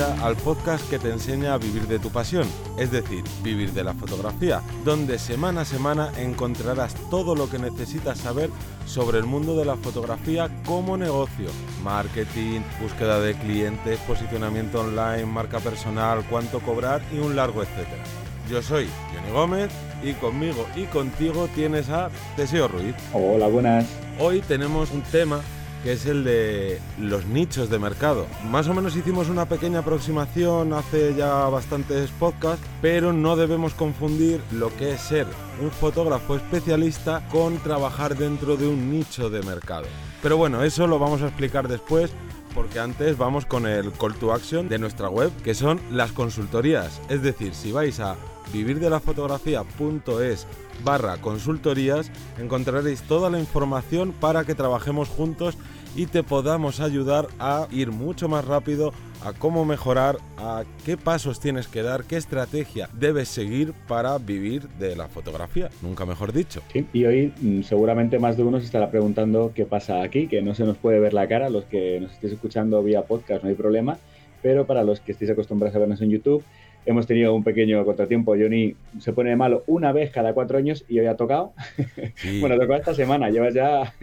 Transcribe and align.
bienvenida 0.00 0.26
al 0.26 0.36
podcast 0.36 0.88
que 0.88 0.98
te 0.98 1.10
enseña 1.10 1.54
a 1.54 1.58
vivir 1.58 1.86
de 1.86 1.98
tu 1.98 2.10
pasión, 2.10 2.46
es 2.78 2.90
decir, 2.90 3.22
vivir 3.42 3.72
de 3.72 3.84
la 3.84 3.94
fotografía, 3.94 4.62
donde 4.84 5.18
semana 5.18 5.62
a 5.62 5.64
semana 5.64 6.10
encontrarás 6.16 6.94
todo 7.10 7.34
lo 7.34 7.50
que 7.50 7.58
necesitas 7.58 8.18
saber 8.18 8.50
sobre 8.86 9.18
el 9.18 9.24
mundo 9.24 9.56
de 9.56 9.64
la 9.64 9.76
fotografía 9.76 10.48
como 10.64 10.96
negocio, 10.96 11.50
marketing, 11.82 12.60
búsqueda 12.80 13.20
de 13.20 13.34
clientes, 13.34 13.98
posicionamiento 14.00 14.80
online, 14.80 15.26
marca 15.26 15.58
personal, 15.58 16.24
cuánto 16.30 16.60
cobrar 16.60 17.02
y 17.12 17.18
un 17.18 17.36
largo 17.36 17.62
etcétera. 17.62 18.02
Yo 18.50 18.62
soy 18.62 18.88
Johnny 19.14 19.32
Gómez 19.32 19.70
y 20.02 20.14
conmigo 20.14 20.66
y 20.76 20.84
contigo 20.84 21.48
tienes 21.54 21.88
a 21.90 22.10
Teseo 22.36 22.68
Ruiz. 22.68 22.94
Hola, 23.12 23.48
buenas. 23.48 23.86
Hoy 24.18 24.40
tenemos 24.40 24.90
un 24.92 25.02
tema 25.02 25.40
que 25.82 25.92
es 25.92 26.06
el 26.06 26.24
de 26.24 26.80
los 26.98 27.26
nichos 27.26 27.70
de 27.70 27.78
mercado. 27.78 28.26
Más 28.50 28.68
o 28.68 28.74
menos 28.74 28.96
hicimos 28.96 29.28
una 29.28 29.46
pequeña 29.46 29.80
aproximación 29.80 30.72
hace 30.72 31.14
ya 31.14 31.48
bastantes 31.48 32.10
podcasts, 32.10 32.66
pero 32.82 33.12
no 33.12 33.36
debemos 33.36 33.74
confundir 33.74 34.40
lo 34.52 34.74
que 34.76 34.92
es 34.92 35.00
ser 35.00 35.26
un 35.60 35.70
fotógrafo 35.70 36.36
especialista 36.36 37.22
con 37.30 37.58
trabajar 37.58 38.16
dentro 38.16 38.56
de 38.56 38.66
un 38.66 38.90
nicho 38.90 39.30
de 39.30 39.42
mercado. 39.42 39.86
Pero 40.22 40.36
bueno, 40.36 40.62
eso 40.62 40.86
lo 40.86 40.98
vamos 40.98 41.22
a 41.22 41.26
explicar 41.28 41.68
después 41.68 42.12
porque 42.54 42.80
antes 42.80 43.16
vamos 43.16 43.46
con 43.46 43.66
el 43.66 43.92
call 43.92 44.14
to 44.14 44.32
action 44.32 44.68
de 44.68 44.78
nuestra 44.78 45.08
web, 45.08 45.30
que 45.42 45.54
son 45.54 45.80
las 45.90 46.12
consultorías. 46.12 47.00
Es 47.08 47.22
decir, 47.22 47.54
si 47.54 47.72
vais 47.72 48.00
a 48.00 48.16
vivirdelafotografía.es 48.52 50.46
barra 50.82 51.18
consultorías 51.18 52.10
encontraréis 52.38 53.02
toda 53.02 53.30
la 53.30 53.38
información 53.38 54.12
para 54.12 54.44
que 54.44 54.54
trabajemos 54.54 55.08
juntos 55.08 55.56
y 55.94 56.06
te 56.06 56.22
podamos 56.22 56.80
ayudar 56.80 57.28
a 57.38 57.66
ir 57.70 57.90
mucho 57.90 58.28
más 58.28 58.44
rápido 58.44 58.92
a 59.24 59.32
cómo 59.32 59.64
mejorar, 59.64 60.16
a 60.38 60.64
qué 60.84 60.96
pasos 60.96 61.40
tienes 61.40 61.68
que 61.68 61.82
dar, 61.82 62.04
qué 62.04 62.16
estrategia 62.16 62.88
debes 62.92 63.28
seguir 63.28 63.72
para 63.86 64.18
vivir 64.18 64.68
de 64.78 64.96
la 64.96 65.08
fotografía, 65.08 65.70
nunca 65.82 66.06
mejor 66.06 66.32
dicho. 66.32 66.62
y 66.74 67.04
hoy 67.04 67.32
mm, 67.40 67.62
seguramente 67.62 68.18
más 68.18 68.36
de 68.36 68.42
uno 68.42 68.58
se 68.58 68.66
estará 68.66 68.90
preguntando 68.90 69.52
qué 69.54 69.66
pasa 69.66 70.02
aquí, 70.02 70.26
que 70.26 70.42
no 70.42 70.54
se 70.54 70.64
nos 70.64 70.76
puede 70.76 71.00
ver 71.00 71.14
la 71.14 71.28
cara, 71.28 71.50
los 71.50 71.64
que 71.64 72.00
nos 72.00 72.12
estéis 72.12 72.34
escuchando 72.34 72.82
vía 72.82 73.02
podcast 73.02 73.42
no 73.42 73.48
hay 73.48 73.54
problema, 73.54 73.98
pero 74.42 74.66
para 74.66 74.82
los 74.82 75.00
que 75.00 75.12
estéis 75.12 75.30
acostumbrados 75.30 75.76
a 75.76 75.80
vernos 75.80 76.00
en 76.00 76.10
YouTube, 76.10 76.44
hemos 76.86 77.06
tenido 77.06 77.34
un 77.34 77.44
pequeño 77.44 77.84
contratiempo. 77.84 78.32
Johnny 78.32 78.74
se 78.98 79.12
pone 79.12 79.30
de 79.30 79.36
malo 79.36 79.64
una 79.66 79.92
vez 79.92 80.10
cada 80.10 80.32
cuatro 80.32 80.58
años 80.58 80.84
y 80.88 80.98
hoy 80.98 81.06
ha 81.06 81.16
tocado. 81.16 81.52
bueno, 82.40 82.56
tocó 82.58 82.74
esta 82.74 82.94
semana, 82.94 83.30
llevas 83.30 83.54
ya 83.54 83.94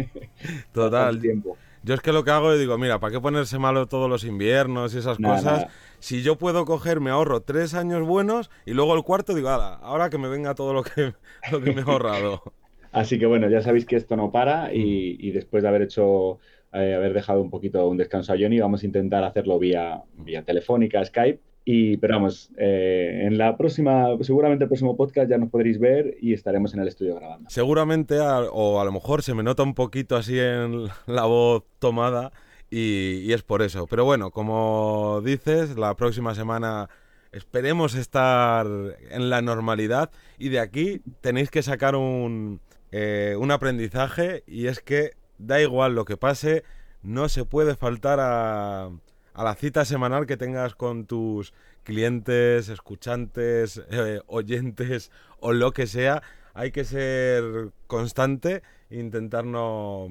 total 0.71 1.19
tiempo. 1.21 1.57
Yo 1.87 1.93
es 1.93 2.01
que 2.01 2.11
lo 2.11 2.25
que 2.25 2.31
hago 2.31 2.51
es 2.51 2.59
digo, 2.59 2.77
mira, 2.77 2.99
¿para 2.99 3.13
qué 3.13 3.21
ponerse 3.21 3.59
malo 3.59 3.87
todos 3.87 4.09
los 4.09 4.25
inviernos 4.25 4.93
y 4.93 4.97
esas 4.97 5.17
cosas? 5.17 5.67
Si 5.99 6.21
yo 6.21 6.37
puedo 6.37 6.65
coger, 6.65 6.99
me 6.99 7.11
ahorro 7.11 7.43
tres 7.43 7.73
años 7.75 8.05
buenos 8.05 8.51
y 8.65 8.73
luego 8.73 8.93
el 8.93 9.03
cuarto 9.03 9.33
digo, 9.33 9.47
ahora 9.47 10.09
que 10.09 10.17
me 10.17 10.27
venga 10.27 10.53
todo 10.53 10.73
lo 10.73 10.83
que, 10.83 11.13
lo 11.51 11.61
que 11.61 11.71
me 11.71 11.79
he 11.79 11.85
ahorrado. 11.85 12.43
Así 12.91 13.17
que 13.17 13.25
bueno, 13.25 13.49
ya 13.49 13.61
sabéis 13.61 13.85
que 13.85 13.95
esto 13.95 14.17
no 14.17 14.33
para 14.33 14.73
y, 14.73 15.31
después 15.31 15.63
de 15.63 15.69
haber 15.69 15.83
hecho, 15.83 16.39
eh, 16.73 16.93
haber 16.93 17.13
dejado 17.13 17.41
un 17.41 17.49
poquito 17.49 17.87
un 17.87 17.95
descanso 17.95 18.33
a 18.33 18.37
Johnny, 18.37 18.59
vamos 18.59 18.83
a 18.83 18.85
intentar 18.85 19.23
hacerlo 19.23 19.57
vía, 19.57 20.03
vía 20.17 20.43
telefónica, 20.43 21.05
Skype 21.05 21.39
y, 21.69 21.97
pero 21.97 22.13
vamos, 22.13 22.49
eh, 22.57 23.23
en 23.25 23.37
la 23.37 23.57
próxima, 23.57 24.07
seguramente 24.21 24.63
el 24.63 24.69
próximo 24.69 24.95
podcast 24.95 25.29
ya 25.29 25.37
nos 25.37 25.49
podréis 25.49 25.79
ver 25.79 26.15
y 26.21 26.31
estaremos 26.31 26.73
en 26.73 26.79
el 26.79 26.87
estudio 26.87 27.15
grabando. 27.15 27.49
Seguramente, 27.49 28.17
o 28.21 28.79
a 28.79 28.85
lo 28.85 28.91
mejor 28.93 29.21
se 29.21 29.33
me 29.33 29.43
nota 29.43 29.63
un 29.63 29.73
poquito 29.73 30.15
así 30.15 30.39
en 30.39 30.85
la 31.07 31.25
voz 31.25 31.65
tomada 31.79 32.31
y, 32.69 33.33
es 33.33 33.43
por 33.43 33.61
eso. 33.61 33.85
Pero 33.85 34.05
bueno, 34.05 34.31
como 34.31 35.21
dices, 35.25 35.77
la 35.77 35.93
próxima 35.97 36.33
semana 36.35 36.87
esperemos 37.33 37.95
estar 37.95 38.65
en 39.11 39.29
la 39.29 39.41
normalidad 39.41 40.09
y 40.39 40.47
de 40.47 40.61
aquí 40.61 41.01
tenéis 41.19 41.51
que 41.51 41.63
sacar 41.63 41.97
un, 41.97 42.61
eh, 42.93 43.35
un 43.37 43.51
aprendizaje 43.51 44.41
y 44.47 44.67
es 44.67 44.79
que 44.79 45.17
da 45.37 45.61
igual 45.61 45.95
lo 45.95 46.05
que 46.05 46.15
pase, 46.15 46.63
no 47.03 47.27
se 47.27 47.43
puede 47.43 47.75
faltar 47.75 48.19
a 48.21 48.89
a 49.37 49.43
la 49.43 49.53
cita 49.53 49.85
semanal 49.85 50.25
que 50.25 50.35
tengas 50.35 50.73
con 50.73 51.05
tus 51.05 51.53
clientes, 51.83 52.69
escuchantes, 52.69 53.79
eh, 53.91 54.19
oyentes 54.25 55.11
o 55.39 55.53
lo 55.53 55.71
que 55.73 55.85
sea. 55.85 56.23
Hay 56.55 56.71
que 56.71 56.83
ser 56.83 57.71
constante 57.85 58.63
e 58.89 58.99
intentar 58.99 59.45
no... 59.45 60.07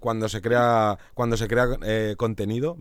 Cuando 0.00 0.28
se 0.28 0.42
crea, 0.42 0.98
cuando 1.14 1.38
se 1.38 1.48
crea 1.48 1.64
eh, 1.82 2.14
contenido, 2.18 2.76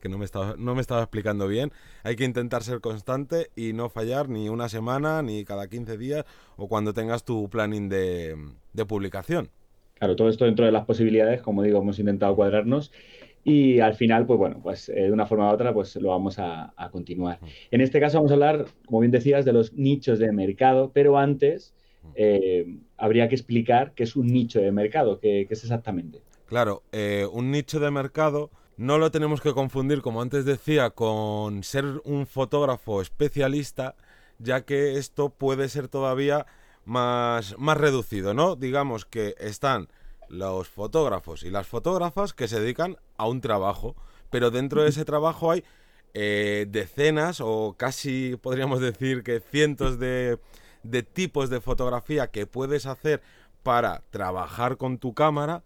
que 0.00 0.08
no 0.08 0.16
me, 0.16 0.24
estaba, 0.24 0.54
no 0.56 0.74
me 0.74 0.80
estaba 0.80 1.02
explicando 1.02 1.46
bien, 1.46 1.72
hay 2.02 2.16
que 2.16 2.24
intentar 2.24 2.62
ser 2.62 2.80
constante 2.80 3.50
y 3.54 3.72
no 3.74 3.90
fallar 3.90 4.30
ni 4.30 4.48
una 4.48 4.68
semana, 4.70 5.20
ni 5.22 5.44
cada 5.44 5.68
15 5.68 5.98
días 5.98 6.24
o 6.56 6.68
cuando 6.68 6.94
tengas 6.94 7.24
tu 7.24 7.50
planning 7.50 7.90
de, 7.90 8.36
de 8.72 8.86
publicación. 8.86 9.50
Claro, 9.98 10.14
todo 10.14 10.28
esto 10.28 10.44
dentro 10.44 10.64
de 10.64 10.72
las 10.72 10.84
posibilidades, 10.84 11.42
como 11.42 11.62
digo, 11.62 11.80
hemos 11.80 11.98
intentado 11.98 12.36
cuadrarnos 12.36 12.92
y 13.48 13.78
al 13.78 13.94
final, 13.94 14.26
pues 14.26 14.40
bueno, 14.40 14.58
pues 14.60 14.88
eh, 14.88 15.02
de 15.02 15.12
una 15.12 15.24
forma 15.24 15.48
u 15.48 15.54
otra, 15.54 15.72
pues 15.72 15.94
lo 15.94 16.08
vamos 16.08 16.36
a, 16.40 16.74
continuar. 16.90 17.38
En 17.70 17.80
este 17.80 18.00
caso 18.00 18.18
vamos 18.18 18.32
a 18.32 18.34
hablar, 18.34 18.64
como 18.86 18.98
bien 18.98 19.12
decías, 19.12 19.44
de 19.44 19.52
los 19.52 19.72
nichos 19.72 20.18
de 20.18 20.32
mercado, 20.32 20.90
pero 20.92 21.16
antes 21.16 21.72
eh, 22.16 22.76
habría 22.96 23.28
que 23.28 23.36
explicar 23.36 23.92
qué 23.94 24.02
es 24.02 24.16
un 24.16 24.26
nicho 24.26 24.60
de 24.60 24.72
mercado, 24.72 25.20
qué, 25.20 25.46
es 25.48 25.62
exactamente. 25.62 26.22
Claro, 26.46 26.82
eh, 26.90 27.24
un 27.32 27.52
nicho 27.52 27.78
de 27.78 27.92
mercado 27.92 28.50
no 28.76 28.98
lo 28.98 29.12
tenemos 29.12 29.40
que 29.40 29.52
confundir, 29.52 30.02
como 30.02 30.22
antes 30.22 30.44
decía, 30.44 30.90
con 30.90 31.62
ser 31.62 31.84
un 32.02 32.26
fotógrafo 32.26 33.00
especialista, 33.00 33.94
ya 34.40 34.62
que 34.62 34.98
esto 34.98 35.30
puede 35.30 35.68
ser 35.68 35.86
todavía 35.86 36.46
más, 36.84 37.56
más 37.58 37.76
reducido, 37.76 38.34
¿no? 38.34 38.56
Digamos 38.56 39.04
que 39.04 39.36
están 39.38 39.86
los 40.28 40.68
fotógrafos 40.68 41.42
y 41.42 41.50
las 41.50 41.66
fotógrafas 41.66 42.32
que 42.32 42.48
se 42.48 42.60
dedican 42.60 42.96
a 43.16 43.26
un 43.26 43.40
trabajo, 43.40 43.96
pero 44.30 44.50
dentro 44.50 44.82
de 44.82 44.90
ese 44.90 45.04
trabajo 45.04 45.50
hay 45.50 45.64
eh, 46.14 46.66
decenas 46.68 47.40
o 47.40 47.74
casi 47.76 48.36
podríamos 48.36 48.80
decir 48.80 49.22
que 49.22 49.40
cientos 49.40 49.98
de, 49.98 50.38
de 50.82 51.02
tipos 51.02 51.50
de 51.50 51.60
fotografía 51.60 52.28
que 52.28 52.46
puedes 52.46 52.86
hacer 52.86 53.22
para 53.62 54.02
trabajar 54.10 54.76
con 54.76 54.98
tu 54.98 55.14
cámara 55.14 55.62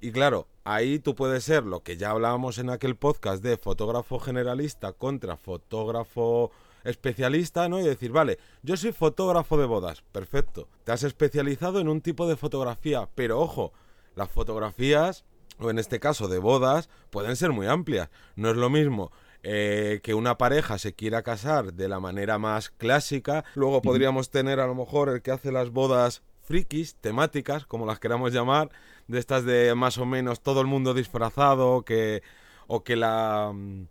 y 0.00 0.12
claro, 0.12 0.46
ahí 0.64 0.98
tú 0.98 1.14
puedes 1.14 1.44
ser 1.44 1.64
lo 1.64 1.82
que 1.82 1.96
ya 1.96 2.10
hablábamos 2.10 2.58
en 2.58 2.70
aquel 2.70 2.96
podcast 2.96 3.42
de 3.42 3.56
fotógrafo 3.56 4.18
generalista 4.18 4.92
contra 4.92 5.36
fotógrafo 5.36 6.50
especialista, 6.84 7.68
¿no? 7.68 7.80
Y 7.80 7.84
decir, 7.84 8.12
vale, 8.12 8.38
yo 8.62 8.76
soy 8.76 8.92
fotógrafo 8.92 9.56
de 9.56 9.66
bodas, 9.66 10.02
perfecto. 10.12 10.68
Te 10.84 10.92
has 10.92 11.02
especializado 11.02 11.80
en 11.80 11.88
un 11.88 12.00
tipo 12.02 12.28
de 12.28 12.36
fotografía, 12.36 13.08
pero 13.14 13.40
ojo, 13.40 13.72
las 14.16 14.28
fotografías, 14.28 15.24
o 15.60 15.70
en 15.70 15.78
este 15.78 16.00
caso 16.00 16.26
de 16.26 16.38
bodas, 16.38 16.90
pueden 17.10 17.36
ser 17.36 17.52
muy 17.52 17.68
amplias. 17.68 18.10
No 18.34 18.50
es 18.50 18.56
lo 18.56 18.68
mismo 18.68 19.12
eh, 19.44 20.00
que 20.02 20.14
una 20.14 20.36
pareja 20.36 20.78
se 20.78 20.94
quiera 20.94 21.22
casar 21.22 21.72
de 21.74 21.88
la 21.88 22.00
manera 22.00 22.38
más 22.38 22.70
clásica. 22.70 23.44
Luego 23.54 23.80
podríamos 23.80 24.30
tener 24.30 24.58
a 24.58 24.66
lo 24.66 24.74
mejor 24.74 25.08
el 25.08 25.22
que 25.22 25.30
hace 25.30 25.52
las 25.52 25.70
bodas 25.70 26.22
frikis, 26.42 26.96
temáticas, 26.96 27.66
como 27.66 27.86
las 27.86 28.00
queramos 28.00 28.32
llamar, 28.32 28.70
de 29.06 29.18
estas 29.18 29.44
de 29.44 29.74
más 29.76 29.98
o 29.98 30.06
menos 30.06 30.40
todo 30.40 30.60
el 30.60 30.66
mundo 30.66 30.94
disfrazado, 30.94 31.82
que 31.82 32.22
o 32.66 32.82
que 32.82 32.96
la 32.96 33.52
mm, 33.54 33.86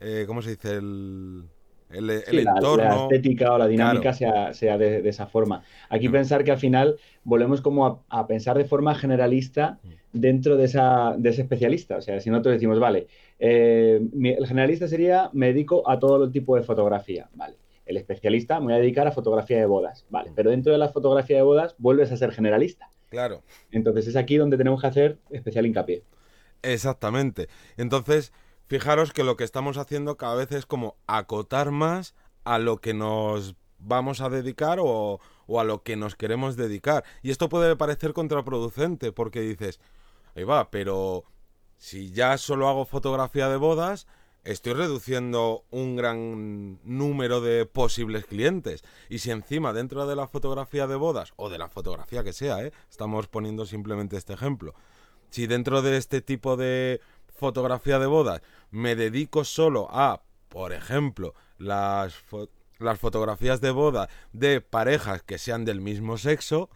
eh, 0.00 0.24
¿cómo 0.26 0.42
se 0.42 0.50
dice? 0.50 0.74
el 0.74 1.48
el, 1.90 2.10
entorno. 2.10 2.84
La, 2.84 3.02
estética 3.02 3.52
o 3.52 3.58
la 3.58 3.66
dinámica 3.66 4.12
sea, 4.12 4.52
sea 4.52 4.76
de, 4.78 5.08
esa 5.08 5.26
forma. 5.26 5.62
Aquí 5.88 6.08
mm. 6.08 6.12
pensar 6.12 6.44
que 6.44 6.50
al 6.50 6.58
final 6.58 6.96
volvemos 7.24 7.60
como 7.60 8.04
a, 8.08 8.26
pensar 8.26 8.58
de 8.58 8.64
forma 8.64 8.94
generalista 8.94 9.78
mm. 9.82 9.88
dentro 10.12 10.56
de, 10.56 10.64
esa, 10.64 11.14
de 11.16 11.30
ese 11.30 11.42
especialista. 11.42 11.96
O 11.96 12.00
sea, 12.00 12.20
si 12.20 12.30
nosotros 12.30 12.54
decimos, 12.54 12.78
vale, 12.80 13.06
eh, 13.38 14.00
el 14.22 14.46
generalista 14.46 14.88
sería 14.88 15.30
me 15.32 15.48
dedico 15.48 15.88
a 15.88 15.98
todo 15.98 16.24
el 16.24 16.32
tipo 16.32 16.56
de 16.56 16.62
fotografía. 16.62 17.28
Vale. 17.34 17.56
El 17.84 17.96
especialista 17.96 18.58
me 18.58 18.66
voy 18.66 18.74
a 18.74 18.78
dedicar 18.78 19.06
a 19.06 19.12
fotografía 19.12 19.58
de 19.58 19.66
bodas. 19.66 20.04
Vale. 20.10 20.30
Mm. 20.30 20.34
Pero 20.34 20.50
dentro 20.50 20.72
de 20.72 20.78
la 20.78 20.88
fotografía 20.88 21.36
de 21.36 21.42
bodas 21.42 21.76
vuelves 21.78 22.10
a 22.10 22.16
ser 22.16 22.32
generalista. 22.32 22.90
Claro. 23.08 23.42
Entonces 23.70 24.08
es 24.08 24.16
aquí 24.16 24.36
donde 24.36 24.56
tenemos 24.56 24.80
que 24.80 24.86
hacer 24.88 25.18
especial 25.30 25.66
hincapié. 25.66 26.02
Exactamente. 26.62 27.48
Entonces 27.76 28.32
fijaros 28.66 29.12
que 29.12 29.24
lo 29.24 29.36
que 29.36 29.44
estamos 29.44 29.78
haciendo 29.78 30.16
cada 30.16 30.34
vez 30.34 30.52
es 30.52 30.66
como 30.66 30.96
acotar 31.06 31.70
más 31.70 32.14
a 32.44 32.58
lo 32.58 32.78
que 32.78 32.94
nos 32.94 33.56
vamos 33.78 34.20
a 34.20 34.28
dedicar 34.28 34.78
o, 34.80 35.20
a 35.58 35.64
lo 35.64 35.82
que 35.82 35.96
nos 35.96 36.16
queremos 36.16 36.56
dedicar. 36.56 37.04
Y 37.22 37.30
esto 37.30 37.48
puede 37.48 37.76
parecer 37.76 38.12
contraproducente 38.12 39.12
porque 39.12 39.40
dices, 39.40 39.80
ahí 40.34 40.44
va, 40.44 40.70
pero 40.70 41.24
si 41.76 42.10
ya 42.10 42.38
solo 42.38 42.68
hago 42.68 42.84
fotografía 42.84 43.48
de 43.48 43.56
bodas, 43.56 44.06
estoy 44.44 44.74
reduciendo 44.74 45.64
un 45.70 45.96
gran 45.96 46.78
número 46.84 47.40
de 47.40 47.66
posibles 47.66 48.26
clientes. 48.26 48.84
Y 49.08 49.18
si 49.18 49.30
encima 49.30 49.72
dentro 49.72 50.06
de 50.06 50.16
la 50.16 50.28
fotografía 50.28 50.86
de 50.86 50.96
bodas, 50.96 51.32
o 51.36 51.48
de 51.48 51.58
la 51.58 51.68
fotografía 51.68 52.24
que 52.24 52.32
sea, 52.32 52.62
¿eh? 52.62 52.72
estamos 52.90 53.28
poniendo 53.28 53.66
simplemente 53.66 54.16
este 54.16 54.32
ejemplo, 54.32 54.74
si 55.30 55.46
dentro 55.46 55.82
de 55.82 55.96
este 55.96 56.20
tipo 56.20 56.56
de 56.56 57.00
fotografía 57.36 57.98
de 57.98 58.06
bodas 58.06 58.42
me 58.70 58.96
dedico 58.96 59.44
solo 59.44 59.88
a 59.90 60.22
por 60.56 60.72
ejemplo, 60.72 61.34
las, 61.58 62.14
las 62.78 62.98
fotografías 62.98 63.60
de 63.60 63.70
boda 63.70 64.08
de 64.32 64.62
parejas 64.62 65.22
que 65.22 65.36
sean 65.36 65.66
del 65.66 65.82
mismo 65.82 66.18
sexo, 66.18 66.70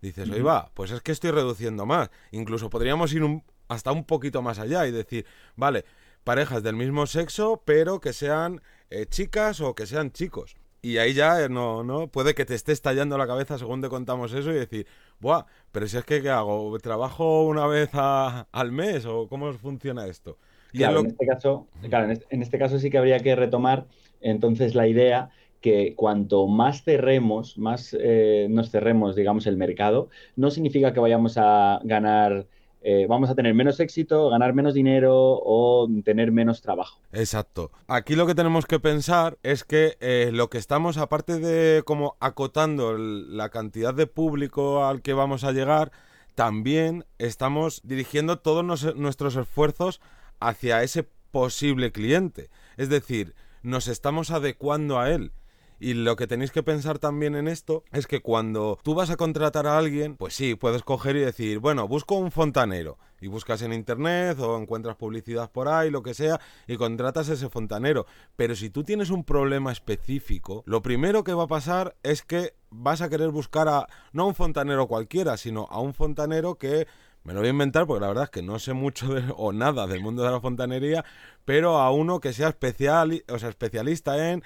dices, 0.00 0.30
oye, 0.30 0.42
va, 0.42 0.70
pues 0.74 0.90
es 0.92 1.00
que 1.00 1.10
estoy 1.10 1.32
reduciendo 1.32 1.86
más. 1.86 2.10
Incluso 2.30 2.70
podríamos 2.70 3.12
ir 3.12 3.24
hasta 3.66 3.90
un 3.90 4.04
poquito 4.04 4.42
más 4.42 4.60
allá 4.60 4.86
y 4.86 4.92
decir, 4.92 5.26
vale, 5.56 5.84
parejas 6.22 6.62
del 6.62 6.76
mismo 6.76 7.06
sexo, 7.06 7.62
pero 7.64 8.00
que 8.00 8.12
sean 8.12 8.62
eh, 8.90 9.06
chicas 9.06 9.60
o 9.60 9.74
que 9.74 9.86
sean 9.86 10.12
chicos. 10.12 10.54
Y 10.82 10.98
ahí 10.98 11.14
ya 11.14 11.42
eh, 11.42 11.48
no, 11.48 11.82
no, 11.82 12.06
puede 12.06 12.34
que 12.36 12.44
te 12.44 12.54
esté 12.54 12.70
estallando 12.70 13.18
la 13.18 13.26
cabeza 13.26 13.58
según 13.58 13.80
te 13.80 13.88
contamos 13.88 14.32
eso 14.34 14.52
y 14.52 14.54
decir, 14.54 14.86
buah, 15.20 15.44
pero 15.72 15.86
si 15.86 15.96
es 15.96 16.04
que 16.04 16.22
¿qué 16.22 16.30
hago? 16.30 16.78
¿Trabajo 16.78 17.46
una 17.46 17.66
vez 17.66 17.90
al 17.94 18.72
mes 18.72 19.06
o 19.06 19.28
cómo 19.28 19.52
funciona 19.54 20.06
esto? 20.06 20.38
Claro, 20.72 21.00
en, 21.00 21.06
este 21.06 21.26
caso, 21.26 21.66
en, 21.82 22.42
este, 22.42 22.58
caso 22.58 22.78
sí 22.78 22.90
que 22.90 22.98
habría 22.98 23.18
que 23.20 23.34
retomar 23.34 23.86
entonces 24.20 24.74
la 24.74 24.86
idea 24.86 25.30
que 25.60 25.94
cuanto 25.96 26.46
más 26.46 26.82
cerremos, 26.82 27.56
más 27.58 27.96
eh, 27.98 28.46
nos 28.50 28.70
cerremos, 28.70 29.16
digamos, 29.16 29.46
el 29.46 29.56
mercado, 29.56 30.10
no 30.36 30.50
significa 30.50 30.92
que 30.92 31.00
vayamos 31.00 31.38
a 31.38 31.80
ganar 31.82 32.46
eh, 32.88 33.04
vamos 33.08 33.28
a 33.30 33.34
tener 33.34 33.52
menos 33.52 33.80
éxito, 33.80 34.30
ganar 34.30 34.54
menos 34.54 34.72
dinero 34.72 35.12
o 35.12 35.88
tener 36.04 36.30
menos 36.30 36.62
trabajo. 36.62 37.00
Exacto. 37.10 37.72
Aquí 37.88 38.14
lo 38.14 38.28
que 38.28 38.36
tenemos 38.36 38.64
que 38.64 38.78
pensar 38.78 39.38
es 39.42 39.64
que 39.64 39.96
eh, 39.98 40.30
lo 40.32 40.50
que 40.50 40.58
estamos, 40.58 40.96
aparte 40.96 41.40
de 41.40 41.82
como 41.82 42.16
acotando 42.20 42.96
la 42.96 43.48
cantidad 43.48 43.92
de 43.92 44.06
público 44.06 44.84
al 44.84 45.02
que 45.02 45.14
vamos 45.14 45.42
a 45.42 45.50
llegar, 45.50 45.90
también 46.36 47.04
estamos 47.18 47.80
dirigiendo 47.82 48.38
todos 48.38 48.94
nuestros 48.94 49.34
esfuerzos 49.34 50.00
hacia 50.38 50.84
ese 50.84 51.08
posible 51.32 51.90
cliente. 51.90 52.50
Es 52.76 52.88
decir, 52.88 53.34
nos 53.64 53.88
estamos 53.88 54.30
adecuando 54.30 55.00
a 55.00 55.10
él. 55.10 55.32
Y 55.78 55.92
lo 55.92 56.16
que 56.16 56.26
tenéis 56.26 56.52
que 56.52 56.62
pensar 56.62 56.98
también 56.98 57.34
en 57.34 57.48
esto 57.48 57.84
es 57.92 58.06
que 58.06 58.20
cuando 58.20 58.78
tú 58.82 58.94
vas 58.94 59.10
a 59.10 59.16
contratar 59.16 59.66
a 59.66 59.76
alguien, 59.76 60.16
pues 60.16 60.34
sí, 60.34 60.54
puedes 60.54 60.82
coger 60.82 61.16
y 61.16 61.20
decir, 61.20 61.58
bueno, 61.58 61.86
busco 61.86 62.14
un 62.14 62.30
fontanero. 62.30 62.98
Y 63.20 63.28
buscas 63.28 63.62
en 63.62 63.72
internet 63.72 64.38
o 64.40 64.58
encuentras 64.58 64.96
publicidad 64.96 65.50
por 65.50 65.68
ahí, 65.68 65.90
lo 65.90 66.02
que 66.02 66.14
sea, 66.14 66.40
y 66.66 66.76
contratas 66.76 67.28
a 67.28 67.34
ese 67.34 67.48
fontanero. 67.48 68.06
Pero 68.36 68.54
si 68.54 68.70
tú 68.70 68.84
tienes 68.84 69.10
un 69.10 69.24
problema 69.24 69.72
específico, 69.72 70.62
lo 70.66 70.82
primero 70.82 71.24
que 71.24 71.32
va 71.32 71.44
a 71.44 71.48
pasar 71.48 71.96
es 72.02 72.22
que 72.22 72.54
vas 72.70 73.00
a 73.00 73.08
querer 73.08 73.30
buscar 73.30 73.68
a, 73.68 73.86
no 74.12 74.24
a 74.24 74.26
un 74.26 74.34
fontanero 74.34 74.86
cualquiera, 74.86 75.36
sino 75.36 75.66
a 75.70 75.80
un 75.80 75.94
fontanero 75.94 76.56
que 76.56 76.86
me 77.24 77.32
lo 77.32 77.40
voy 77.40 77.48
a 77.48 77.50
inventar 77.50 77.86
porque 77.86 78.02
la 78.02 78.08
verdad 78.08 78.24
es 78.24 78.30
que 78.30 78.42
no 78.42 78.58
sé 78.58 78.72
mucho 78.72 79.08
o 79.36 79.52
nada 79.52 79.86
del 79.86 80.00
mundo 80.00 80.22
de 80.22 80.30
la 80.30 80.40
fontanería, 80.40 81.04
pero 81.44 81.78
a 81.78 81.90
uno 81.90 82.20
que 82.20 82.32
sea 82.32 82.48
especial, 82.48 83.24
o 83.28 83.38
sea, 83.38 83.48
especialista 83.48 84.30
en 84.30 84.44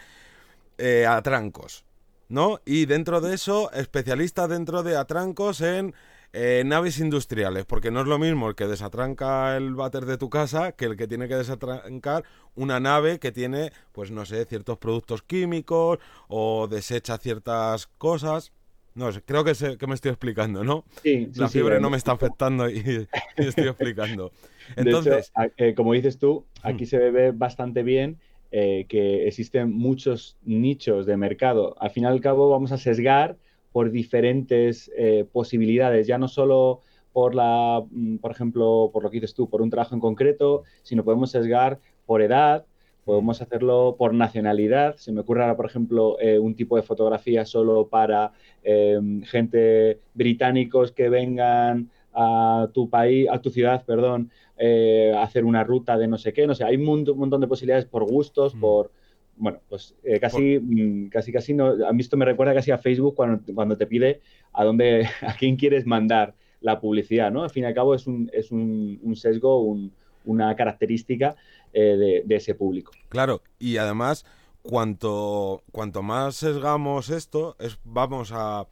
eh, 0.81 1.07
atrancos, 1.07 1.85
¿no? 2.29 2.61
Y 2.65 2.87
dentro 2.87 3.21
de 3.21 3.35
eso, 3.35 3.71
especialista 3.73 4.49
dentro 4.49 4.83
de 4.83 4.97
atrancos 4.97 5.61
en 5.61 5.95
eh, 6.33 6.63
naves 6.65 7.01
industriales, 7.01 7.67
porque 7.67 7.91
no 7.91 8.01
es 8.01 8.07
lo 8.07 8.19
mismo 8.19 8.49
el 8.49 8.55
que 8.55 8.67
desatranca 8.67 9.57
el 9.59 9.75
váter 9.75 10.07
de 10.07 10.17
tu 10.17 10.31
casa 10.31 10.73
que 10.73 10.87
el 10.87 10.97
que 10.97 11.07
tiene 11.07 11.29
que 11.29 11.35
desatrancar 11.35 12.25
una 12.55 12.81
nave 12.81 13.19
que 13.19 13.31
tiene, 13.31 13.73
pues 13.93 14.11
no 14.11 14.25
sé, 14.25 14.47
ciertos 14.47 14.79
productos 14.79 15.23
químicos 15.23 15.99
o 16.29 16.67
desecha 16.67 17.19
ciertas 17.19 17.89
cosas. 17.99 18.53
No, 18.95 19.11
creo 19.25 19.45
que, 19.45 19.77
que 19.77 19.87
me 19.87 19.95
estoy 19.95 20.13
explicando, 20.13 20.65
¿no? 20.65 20.85
Sí, 21.03 21.29
La 21.35 21.49
fiebre 21.49 21.79
no 21.79 21.91
me 21.91 21.97
está 21.97 22.13
afectando 22.13 22.71
y, 22.71 23.07
estoy 23.37 23.69
explicando. 23.69 24.33
Entonces, 24.77 25.31
eh, 25.59 25.75
como 25.75 25.93
dices 25.93 26.19
tú, 26.19 26.47
aquí 26.63 26.87
se 26.87 26.99
ve 27.11 27.33
bastante 27.33 27.83
bien 27.83 28.19
eh, 28.53 28.87
que 28.89 29.29
existen 29.29 29.73
muchos 29.73 30.37
nichos 30.43 31.07
de 31.07 31.17
mercado. 31.17 31.77
Al 31.79 31.91
fin 31.91 32.03
y 32.03 32.07
al 32.07 32.21
cabo 32.21 32.51
vamos 32.51 32.73
a 32.73 32.79
sesgar 32.79 33.37
por 33.71 33.93
diferentes 33.93 34.91
eh, 34.97 35.25
posibilidades, 35.33 36.09
ya 36.09 36.19
no 36.19 36.27
solo 36.27 36.81
por 37.13 37.37
la, 37.37 37.85
mm, 37.91 38.17
por 38.17 38.33
ejemplo, 38.33 38.91
por 38.93 39.05
lo 39.05 39.11
que 39.11 39.19
dices 39.19 39.35
tú, 39.35 39.49
por 39.49 39.63
un 39.63 39.71
trabajo 39.71 39.95
en 39.95 40.01
concreto, 40.01 40.65
sino 40.83 41.05
podemos 41.05 41.31
sesgar 41.31 41.79
por 42.07 42.23
edad, 42.23 42.67
podemos 43.05 43.41
hacerlo 43.41 43.95
por 43.97 44.15
nacionalidad. 44.15 44.97
Se 44.97 45.13
me 45.13 45.21
ocurre 45.21 45.43
ahora, 45.43 45.57
por 45.57 45.67
ejemplo, 45.67 46.19
eh, 46.21 46.39
un 46.39 46.57
tipo 46.57 46.75
de 46.75 46.83
fotografía 46.83 47.45
solo 47.45 47.87
para 47.87 48.33
gente 48.63 50.01
británicos 50.13 50.93
que 50.93 51.09
vengan 51.09 51.89
a 52.13 52.69
tu 52.73 52.89
país, 52.89 53.29
a 53.31 53.41
tu 53.41 53.51
ciudad, 53.51 53.85
perdón, 53.85 54.31
eh, 54.57 55.15
hacer 55.17 55.45
una 55.45 55.65
ruta 55.65 55.97
de 55.97 56.09
no 56.09 56.19
sé 56.19 56.33
qué, 56.33 56.47
no 56.47 56.55
sé, 56.55 56.65
hay 56.65 56.77
un, 56.77 56.85
montón 56.85 57.41
de 57.41 57.47
posibilidades 57.47 57.87
por 57.87 58.05
gustos, 58.05 58.55
mm. 58.55 58.61
por, 58.61 58.91
bueno, 59.37 59.61
pues 59.69 59.95
eh, 60.05 60.21
casi, 60.21 60.59
mm, 60.59 61.09
casi, 61.09 61.33
casi 61.33 61.55
no, 61.55 61.69
a 61.87 61.93
mí 61.93 62.01
esto 62.01 62.17
me 62.17 62.25
recuerda 62.25 62.55
casi 62.55 62.71
a 62.71 62.79
Facebook 62.79 63.15
cuando, 63.15 63.43
cuando 63.55 63.77
te 63.77 63.87
pide 63.87 64.21
a 64.53 64.65
dónde, 64.65 65.09
a 65.23 65.35
quién 65.35 65.57
quieres 65.57 65.87
mandar 65.87 66.35
la 66.61 66.81
publicidad, 66.81 67.31
¿no? 67.31 67.43
Al 67.43 67.51
fin 67.51 67.65
y 67.65 67.67
al 67.67 67.75
cabo 67.75 67.95
es 67.95 68.07
un, 68.07 68.31
es 68.33 68.51
un, 68.51 69.15
sesgo, 69.17 69.77
una 70.25 70.55
característica 70.57 71.37
eh, 71.73 72.23
de, 72.27 72.37
ese 72.37 72.55
público. 72.55 72.93
Claro, 73.09 73.43
y 73.59 73.79
además, 73.79 74.27
cuanto, 74.63 75.63
cuanto 75.73 76.03
más 76.03 76.37
sesgamos 76.37 77.11
esto, 77.11 77.57
es, 77.59 77.79
vamos 77.85 78.31
a 78.35 78.67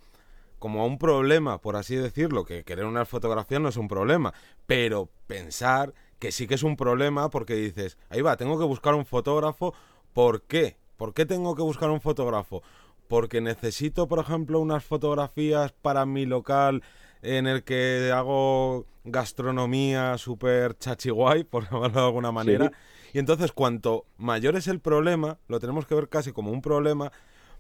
como 0.58 0.82
a 0.82 0.87
un 0.87 0.99
problema, 0.99 1.60
por 1.60 1.76
así 1.76 1.96
decirlo, 1.96 2.44
que 2.44 2.64
querer 2.64 2.84
una 2.84 3.05
fotografía 3.05 3.58
no 3.58 3.69
es 3.69 3.76
un 3.76 3.88
problema, 3.88 4.34
pero 4.66 5.08
pensar 5.26 5.94
que 6.19 6.32
sí 6.32 6.46
que 6.46 6.55
es 6.55 6.62
un 6.62 6.76
problema 6.76 7.31
porque 7.31 7.55
dices, 7.55 7.96
ahí 8.10 8.20
va, 8.20 8.37
tengo 8.37 8.58
que 8.58 8.64
buscar 8.64 8.94
un 8.94 9.06
fotógrafo, 9.06 9.75
¿por 10.12 10.43
qué? 10.43 10.76
¿Por 10.96 11.14
qué 11.14 11.26
tengo 11.26 11.55
que 11.55 11.62
buscar 11.62 11.90
un 11.90 12.00
fotógrafo? 12.00 12.62
Porque 13.06 13.40
necesito, 13.40 14.08
por 14.08 14.19
ejemplo, 14.19 14.60
unas 14.60 14.84
fotografías 14.84 15.72
para 15.72 16.05
mi 16.06 16.26
local 16.26 16.82
en 17.22 17.46
el 17.46 17.62
que 17.62 18.12
hago 18.14 18.84
gastronomía 19.04 20.19
súper 20.19 20.76
chachiguay, 20.76 21.44
por 21.50 21.70
llamarlo 21.70 22.00
de 22.00 22.06
alguna 22.06 22.32
manera. 22.32 22.72
Y 23.12 23.19
entonces, 23.19 23.52
cuanto 23.52 24.04
mayor 24.19 24.56
es 24.56 24.69
el 24.69 24.81
problema, 24.81 25.38
lo 25.49 25.61
tenemos 25.61 25.87
que 25.87 25.94
ver 25.94 26.08
casi 26.08 26.32
como 26.32 26.50
un 26.50 26.61
problema, 26.61 27.12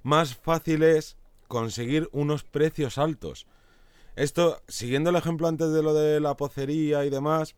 más 0.02 0.36
fácil 0.36 0.82
es 0.82 1.16
conseguir 1.48 2.08
unos 2.12 2.44
precios 2.44 2.98
altos. 2.98 3.46
Esto, 4.14 4.62
siguiendo 4.68 5.10
el 5.10 5.16
ejemplo 5.16 5.48
antes 5.48 5.72
de 5.72 5.82
lo 5.82 5.94
de 5.94 6.20
la 6.20 6.36
pocería 6.36 7.04
y 7.04 7.10
demás, 7.10 7.54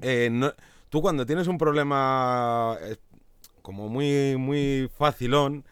eh, 0.00 0.52
tú 0.88 1.02
cuando 1.02 1.26
tienes 1.26 1.46
un 1.48 1.58
problema 1.58 2.76
eh, 2.80 2.96
como 3.62 3.88
muy, 3.88 4.36
muy 4.36 4.90
facilón, 4.96 5.64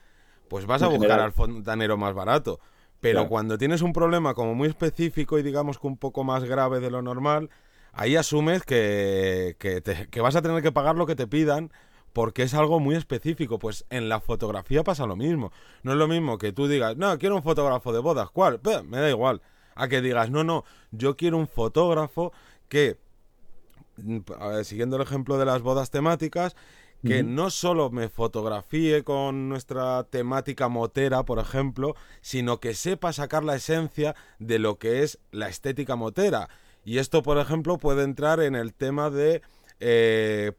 pues 0.49 0.67
vas 0.67 0.83
a 0.83 0.89
buscar 0.89 1.21
al 1.21 1.33
fontanero 1.33 1.97
más 1.97 2.15
barato. 2.15 2.61
Pero 3.01 3.29
cuando 3.29 3.57
tienes 3.57 3.81
un 3.81 3.95
problema 3.95 4.35
como 4.35 4.55
muy 4.55 4.69
específico 4.69 5.39
y 5.39 5.43
digamos 5.43 5.79
que 5.79 5.87
un 5.87 5.97
poco 5.97 6.23
más 6.23 6.45
grave 6.45 6.81
de 6.81 6.91
lo 6.91 7.01
normal, 7.01 7.49
ahí 7.93 8.17
asumes 8.17 8.63
que, 8.63 9.57
que 9.59 10.21
vas 10.21 10.37
a 10.37 10.43
tener 10.43 10.63
que 10.63 10.73
pagar 10.73 10.97
lo 10.97 11.07
que 11.07 11.17
te 11.17 11.27
pidan 11.27 11.71
porque 12.13 12.43
es 12.43 12.55
algo 12.55 12.81
muy 12.81 12.95
específico. 12.97 13.59
Pues 13.59 13.85
en 13.91 14.09
la 14.09 14.21
fotografía 14.21 14.83
pasa 14.85 15.07
lo 15.07 15.17
mismo. 15.17 15.53
No 15.83 15.93
es 15.93 15.99
lo 15.99 16.09
mismo 16.09 16.39
que 16.39 16.53
tú 16.53 16.69
digas, 16.69 16.97
no, 16.97 17.19
quiero 17.19 17.37
un 17.37 17.43
fotógrafo 17.43 17.93
de 17.93 18.01
bodas. 18.01 18.31
¿Cuál? 18.31 18.61
me 18.85 18.99
da 18.99 19.11
igual. 19.11 19.43
A 19.75 19.89
que 19.89 20.01
digas, 20.01 20.31
no, 20.31 20.45
no, 20.45 20.65
yo 20.91 21.17
quiero 21.17 21.39
un 21.39 21.47
fotógrafo 21.47 22.33
que, 22.69 22.99
mm, 23.97 24.19
siguiendo 24.65 24.97
el 24.97 25.03
ejemplo 25.03 25.39
de 25.39 25.45
las 25.47 25.63
bodas 25.63 25.91
temáticas, 25.91 26.55
que 27.03 27.23
no 27.23 27.49
solo 27.49 27.91
me 27.91 28.11
fotografíe 28.11 29.05
con 29.05 29.49
nuestra 29.49 30.05
temática 30.05 30.69
motera, 30.69 31.25
por 31.25 31.39
ejemplo, 31.39 31.95
sino 32.21 32.61
que 32.61 32.75
sepa 32.75 33.15
sacar 33.15 33.43
la 33.43 33.57
esencia 33.57 34.15
de 34.39 34.59
lo 34.59 34.79
que 34.79 35.03
es 35.03 35.19
la 35.31 35.49
estética 35.49 35.97
motera. 35.97 36.51
Y 36.85 36.99
esto, 36.99 37.23
por 37.23 37.39
ejemplo, 37.39 37.79
puede 37.79 38.05
entrar 38.05 38.41
en 38.41 38.55
el 38.55 38.75
tema 38.75 39.09
de 39.09 39.43
eh, 39.81 40.53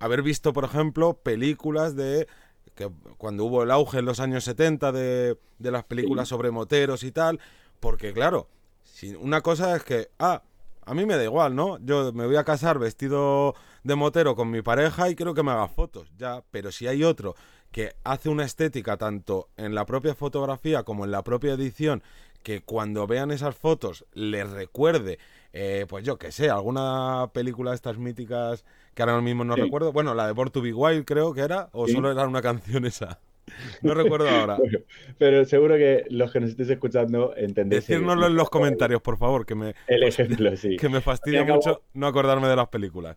haber 0.00 0.22
visto, 0.22 0.52
por 0.52 0.64
ejemplo, 0.64 1.14
películas 1.14 1.94
de 1.94 2.26
que 2.74 2.90
cuando 3.18 3.44
hubo 3.44 3.62
el 3.62 3.70
auge 3.70 3.98
en 3.98 4.06
los 4.06 4.18
años 4.20 4.44
70 4.44 4.92
de, 4.92 5.38
de 5.58 5.70
las 5.70 5.84
películas 5.84 6.28
sobre 6.28 6.50
moteros 6.50 7.04
y 7.04 7.12
tal, 7.12 7.38
porque 7.78 8.12
claro, 8.12 8.48
si 8.82 9.14
una 9.14 9.40
cosa 9.40 9.76
es 9.76 9.84
que, 9.84 10.08
ah, 10.18 10.42
a 10.84 10.94
mí 10.94 11.06
me 11.06 11.16
da 11.16 11.24
igual, 11.24 11.54
¿no? 11.54 11.78
Yo 11.78 12.12
me 12.12 12.26
voy 12.26 12.36
a 12.36 12.44
casar 12.44 12.78
vestido 12.78 13.54
de 13.84 13.94
motero 13.94 14.34
con 14.34 14.50
mi 14.50 14.62
pareja 14.62 15.08
y 15.08 15.14
quiero 15.14 15.34
que 15.34 15.42
me 15.42 15.52
haga 15.52 15.68
fotos, 15.68 16.10
ya, 16.18 16.42
pero 16.50 16.72
si 16.72 16.86
hay 16.86 17.04
otro 17.04 17.34
que 17.70 17.94
hace 18.02 18.28
una 18.28 18.44
estética 18.44 18.96
tanto 18.96 19.48
en 19.56 19.74
la 19.74 19.86
propia 19.86 20.14
fotografía 20.14 20.82
como 20.82 21.04
en 21.04 21.12
la 21.12 21.22
propia 21.22 21.52
edición, 21.52 22.02
que 22.42 22.62
cuando 22.62 23.06
vean 23.06 23.30
esas 23.30 23.54
fotos 23.54 24.06
les 24.12 24.50
recuerde, 24.50 25.18
eh, 25.52 25.86
pues 25.88 26.04
yo 26.04 26.18
que 26.18 26.32
sé, 26.32 26.50
alguna 26.50 27.30
película 27.32 27.70
de 27.70 27.76
estas 27.76 27.98
míticas 27.98 28.64
que 28.94 29.02
ahora 29.02 29.20
mismo 29.20 29.44
no 29.44 29.56
recuerdo. 29.56 29.92
Bueno, 29.92 30.14
la 30.14 30.26
de 30.26 30.32
Born 30.32 30.50
to 30.50 30.62
Be 30.62 30.72
Wild 30.72 31.04
creo 31.04 31.32
que 31.32 31.40
era, 31.40 31.68
o 31.72 31.86
solo 31.88 32.10
era 32.10 32.26
una 32.26 32.42
canción 32.42 32.84
esa. 32.84 33.20
No 33.82 33.94
recuerdo 33.94 34.28
ahora. 34.28 34.58
pero 35.18 35.44
seguro 35.44 35.76
que 35.76 36.04
los 36.10 36.32
que 36.32 36.40
nos 36.40 36.50
estéis 36.50 36.70
escuchando 36.70 37.34
entendéis. 37.36 37.86
Decírnoslo 37.86 38.26
en 38.26 38.34
los 38.34 38.50
comentarios, 38.50 39.00
por 39.02 39.16
favor, 39.16 39.46
que 39.46 39.54
me, 39.54 39.74
el 39.86 40.02
ejemplo, 40.04 40.56
sí. 40.56 40.76
que 40.76 40.88
me 40.88 41.00
fastidia 41.00 41.44
mucho 41.44 41.82
no 41.94 42.06
acordarme 42.06 42.48
de 42.48 42.56
las 42.56 42.68
películas. 42.68 43.16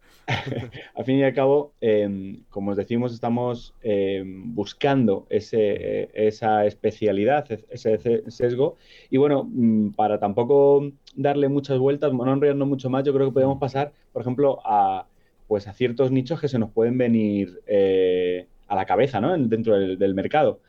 al 0.96 1.06
fin 1.06 1.18
y 1.18 1.24
al 1.24 1.34
cabo, 1.34 1.74
em, 1.82 2.44
como 2.50 2.72
os 2.72 2.78
decimos, 2.78 3.14
estamos 3.14 3.74
em, 3.82 4.54
buscando 4.54 5.28
ese, 5.30 6.10
esa 6.14 6.66
especialidad, 6.66 7.46
ese 7.70 8.24
sesgo. 8.30 8.78
Y 9.10 9.18
bueno, 9.18 9.48
mm, 9.50 9.92
para 9.92 10.20
tampoco 10.20 10.90
darle 11.16 11.50
muchas 11.50 11.78
vueltas, 11.78 12.14
no 12.14 12.32
enrollarnos 12.32 12.68
mucho 12.68 12.90
más, 12.90 13.04
yo 13.04 13.14
creo 13.14 13.28
que 13.28 13.34
podemos 13.34 13.60
pasar, 13.60 13.94
por 14.12 14.22
ejemplo, 14.22 14.60
a, 14.66 15.06
pues, 15.48 15.68
a 15.68 15.74
ciertos 15.74 16.12
nichos 16.12 16.40
que 16.40 16.48
se 16.48 16.60
nos 16.60 16.72
pueden 16.72 16.98
venir 16.98 17.62
eh, 17.68 18.48
a 18.68 18.76
la 18.76 18.86
cabeza 18.86 19.22
¿no? 19.22 19.38
dentro 19.38 19.78
del, 19.78 20.16
mercado. 20.16 20.62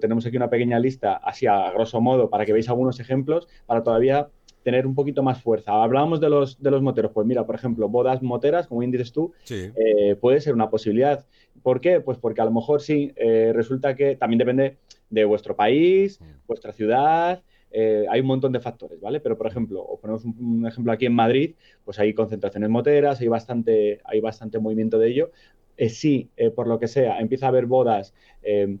tenemos 0.00 0.26
aquí 0.26 0.36
una 0.36 0.50
pequeña 0.50 0.78
lista, 0.78 1.16
así 1.16 1.46
a 1.46 1.70
grosso 1.72 2.00
modo, 2.00 2.30
para 2.30 2.44
que 2.44 2.52
veáis 2.52 2.68
algunos 2.68 3.00
ejemplos, 3.00 3.48
para 3.66 3.82
todavía 3.82 4.28
tener 4.62 4.86
un 4.86 4.94
poquito 4.94 5.22
más 5.22 5.42
fuerza. 5.42 5.82
Hablábamos 5.82 6.20
de 6.20 6.28
los, 6.28 6.62
de 6.62 6.70
los 6.70 6.82
moteros. 6.82 7.12
Pues 7.12 7.26
mira, 7.26 7.46
por 7.46 7.54
ejemplo, 7.54 7.88
bodas 7.88 8.22
moteras, 8.22 8.66
como 8.66 8.80
bien 8.80 8.90
dices 8.90 9.12
tú, 9.12 9.32
eh, 9.50 10.16
puede 10.20 10.40
ser 10.40 10.54
una 10.54 10.70
posibilidad. 10.70 11.26
¿Por 11.62 11.80
qué? 11.80 12.00
Pues 12.00 12.18
porque 12.18 12.40
a 12.40 12.44
lo 12.44 12.52
mejor 12.52 12.80
sí, 12.80 13.12
eh, 13.16 13.52
resulta 13.54 13.94
que 13.94 14.16
también 14.16 14.38
depende 14.38 14.76
de 15.08 15.24
vuestro 15.24 15.56
país, 15.56 16.20
vuestra 16.46 16.72
ciudad, 16.72 17.42
eh, 17.70 18.06
hay 18.08 18.20
un 18.20 18.26
montón 18.26 18.52
de 18.52 18.60
factores, 18.60 19.00
¿vale? 19.00 19.20
Pero, 19.20 19.36
por 19.36 19.46
ejemplo, 19.46 19.84
os 19.84 20.00
ponemos 20.00 20.24
un, 20.24 20.66
ejemplo 20.66 20.92
aquí 20.92 21.06
en 21.06 21.14
Madrid, 21.14 21.54
pues 21.84 21.98
hay 21.98 22.14
concentraciones 22.14 22.68
moteras, 22.70 23.20
hay 23.20 23.28
bastante, 23.28 24.00
hay 24.04 24.20
bastante 24.20 24.58
movimiento 24.58 24.98
de 24.98 25.08
ello. 25.08 25.30
Eh, 25.76 25.88
si, 25.88 26.28
eh, 26.36 26.50
por 26.50 26.66
lo 26.66 26.78
que 26.78 26.88
sea, 26.88 27.20
empieza 27.20 27.46
a 27.46 27.48
haber 27.48 27.64
bodas, 27.64 28.12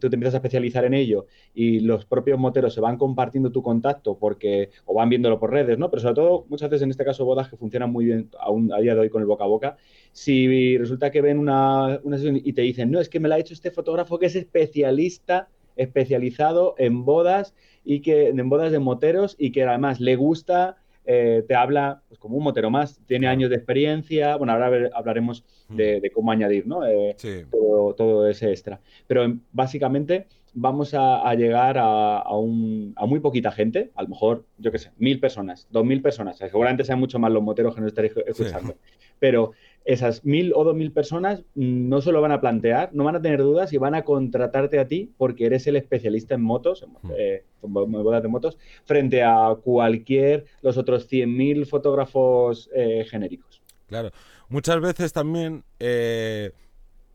tú 0.00 0.10
te 0.10 0.16
empiezas 0.16 0.34
a 0.34 0.36
especializar 0.38 0.84
en 0.84 0.94
ello 0.94 1.26
y 1.54 1.80
los 1.80 2.04
propios 2.04 2.38
moteros 2.38 2.74
se 2.74 2.80
van 2.80 2.96
compartiendo 2.98 3.52
tu 3.52 3.62
contacto 3.62 4.18
porque, 4.18 4.70
o 4.84 4.94
van 4.94 5.08
viéndolo 5.08 5.38
por 5.38 5.50
redes, 5.50 5.78
¿no? 5.78 5.90
Pero 5.90 6.02
sobre 6.02 6.14
todo, 6.14 6.46
muchas 6.48 6.68
veces 6.70 6.84
en 6.84 6.90
este 6.90 7.04
caso, 7.04 7.24
bodas 7.24 7.48
que 7.48 7.56
funcionan 7.56 7.90
muy 7.90 8.06
bien 8.06 8.30
aún 8.38 8.72
a 8.72 8.78
día 8.80 8.94
de 8.94 9.00
hoy 9.00 9.10
con 9.10 9.22
el 9.22 9.26
boca 9.26 9.44
a 9.44 9.46
boca. 9.46 9.76
Si 10.12 10.76
resulta 10.78 11.10
que 11.10 11.22
ven 11.22 11.38
una, 11.38 12.00
una 12.02 12.16
sesión 12.16 12.36
y 12.36 12.52
te 12.52 12.62
dicen, 12.62 12.90
no, 12.90 13.00
es 13.00 13.08
que 13.08 13.20
me 13.20 13.28
la 13.28 13.36
ha 13.36 13.38
hecho 13.38 13.54
este 13.54 13.70
fotógrafo 13.70 14.18
que 14.18 14.26
es 14.26 14.36
especialista 14.36 15.48
especializado 15.80 16.74
en 16.78 17.04
bodas 17.04 17.54
y 17.84 18.00
que 18.00 18.28
en 18.28 18.48
bodas 18.48 18.72
de 18.72 18.78
moteros 18.78 19.36
y 19.38 19.52
que 19.52 19.62
además 19.62 20.00
le 20.00 20.16
gusta, 20.16 20.76
eh, 21.06 21.44
te 21.48 21.54
habla 21.54 22.02
pues, 22.08 22.20
como 22.20 22.36
un 22.36 22.44
motero 22.44 22.70
más, 22.70 23.00
tiene 23.06 23.26
años 23.26 23.50
de 23.50 23.56
experiencia, 23.56 24.36
bueno, 24.36 24.52
ahora 24.52 24.90
hablaremos 24.94 25.44
mm. 25.68 25.76
de, 25.76 26.12
cómo 26.14 26.30
añadir 26.30 26.66
¿no? 26.66 26.86
Eh, 26.86 27.16
todo, 27.50 28.28
ese 28.28 28.50
extra. 28.50 28.80
Pero 29.06 29.36
básicamente 29.52 30.26
vamos 30.52 30.94
a, 30.94 31.34
llegar 31.34 31.78
a, 31.78 32.36
un, 32.36 32.92
a, 32.96 33.06
muy 33.06 33.20
poquita 33.20 33.50
gente, 33.50 33.90
a 33.94 34.02
lo 34.02 34.08
mejor, 34.08 34.44
yo 34.58 34.70
qué 34.72 34.78
sé, 34.78 34.90
mil 34.98 35.20
personas, 35.20 35.66
dos 35.70 35.84
mil 35.84 36.02
personas, 36.02 36.38
seguramente 36.38 36.84
sean 36.84 36.98
mucho 36.98 37.18
más 37.18 37.32
los 37.32 37.42
moteros 37.42 37.74
que 37.74 37.80
nos 37.80 37.88
estaréis 37.88 38.14
escuchando, 38.26 38.74
pero 39.18 39.52
esas 39.84 40.24
mil 40.24 40.52
o 40.54 40.64
dos 40.64 40.76
mil 40.76 40.92
personas 40.92 41.42
no 41.54 42.00
se 42.00 42.12
lo 42.12 42.20
van 42.20 42.32
a 42.32 42.40
plantear, 42.40 42.90
no 42.92 43.04
van 43.04 43.16
a 43.16 43.22
tener 43.22 43.40
dudas 43.40 43.72
y 43.72 43.78
van 43.78 43.94
a 43.94 44.02
contratarte 44.02 44.78
a 44.78 44.86
ti 44.86 45.12
porque 45.16 45.46
eres 45.46 45.66
el 45.66 45.76
especialista 45.76 46.34
en 46.34 46.42
motos, 46.42 46.82
en, 46.82 46.90
hmm. 46.90 47.12
eh, 47.16 47.44
bodas 47.62 48.22
de 48.22 48.28
motos, 48.28 48.58
frente 48.84 49.22
a 49.22 49.54
cualquier, 49.62 50.44
los 50.62 50.76
otros 50.76 51.08
mil 51.10 51.66
fotógrafos 51.66 52.70
eh, 52.74 53.06
genéricos. 53.08 53.62
Claro, 53.86 54.10
muchas 54.48 54.80
veces 54.80 55.12
también 55.12 55.64
eh, 55.80 56.52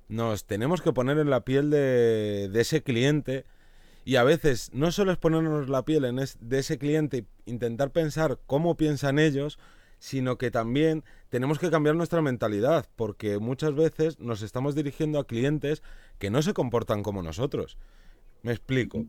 nos 0.07 0.45
tenemos 0.45 0.81
que 0.81 0.91
poner 0.91 1.17
en 1.19 1.29
la 1.29 1.41
piel 1.45 1.69
de, 1.69 2.49
ese 2.53 2.83
cliente 2.83 3.45
y 4.03 4.17
a 4.17 4.23
veces 4.23 4.71
no 4.73 4.91
solo 4.91 5.11
es 5.11 5.17
ponernos 5.17 5.69
la 5.69 5.85
piel 5.85 6.05
en 6.05 6.17
de 6.17 6.59
ese 6.59 6.77
cliente 6.77 7.25
intentar 7.45 7.91
pensar 7.91 8.39
cómo 8.45 8.75
piensan 8.75 9.19
ellos, 9.19 9.57
sino 10.05 10.37
que 10.37 10.51
también 10.51 11.03
tenemos 11.29 11.57
que 11.57 11.71
cambiar 11.71 11.95
nuestra 11.95 12.21
mentalidad, 12.21 12.85
porque 12.95 13.39
muchas 13.39 13.73
veces 13.73 14.19
nos 14.19 14.43
estamos 14.43 14.75
dirigiendo 14.75 15.17
a 15.17 15.25
clientes 15.25 15.81
que 16.19 16.29
no 16.29 16.43
se 16.43 16.53
comportan 16.53 17.01
como 17.01 17.23
nosotros. 17.23 17.79
Me 18.43 18.51
explico. 18.51 19.03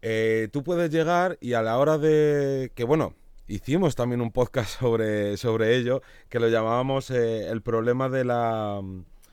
Eh, 0.00 0.48
tú 0.50 0.64
puedes 0.64 0.90
llegar 0.90 1.36
y 1.42 1.52
a 1.52 1.60
la 1.60 1.76
hora 1.76 1.98
de 1.98 2.72
que, 2.74 2.84
bueno, 2.84 3.14
hicimos 3.46 3.94
también 3.94 4.22
un 4.22 4.32
podcast 4.32 4.70
sobre, 4.80 5.36
sobre 5.36 5.76
ello, 5.76 6.00
que 6.30 6.40
lo 6.40 6.48
llamábamos 6.48 7.10
eh, 7.10 7.50
el 7.50 7.60
problema 7.60 8.08
de 8.08 8.24
la... 8.24 8.80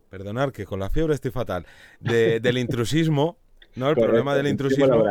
Perdonar, 0.10 0.52
que 0.52 0.66
con 0.66 0.82
la 0.82 0.90
fiebre 0.90 1.14
estoy 1.14 1.32
fatal. 1.32 1.66
del 2.02 2.58
intrusismo, 2.58 3.38
¿no? 3.76 3.90
El 3.90 3.96
problema 3.96 4.36
del 4.36 4.48
intrusismo. 4.48 5.06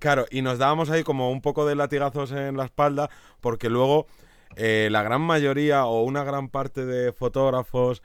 Claro, 0.00 0.26
y 0.28 0.42
nos 0.42 0.58
dábamos 0.58 0.90
ahí 0.90 1.04
como 1.04 1.30
un 1.30 1.40
poco 1.40 1.66
de 1.66 1.76
latigazos 1.76 2.32
en 2.32 2.56
la 2.56 2.64
espalda, 2.64 3.10
porque 3.40 3.68
luego 3.68 4.08
eh, 4.56 4.88
la 4.90 5.02
gran 5.02 5.22
mayoría 5.22 5.86
o 5.86 6.02
una 6.02 6.24
gran 6.24 6.48
parte 6.48 6.84
de 6.84 7.12
fotógrafos 7.12 8.02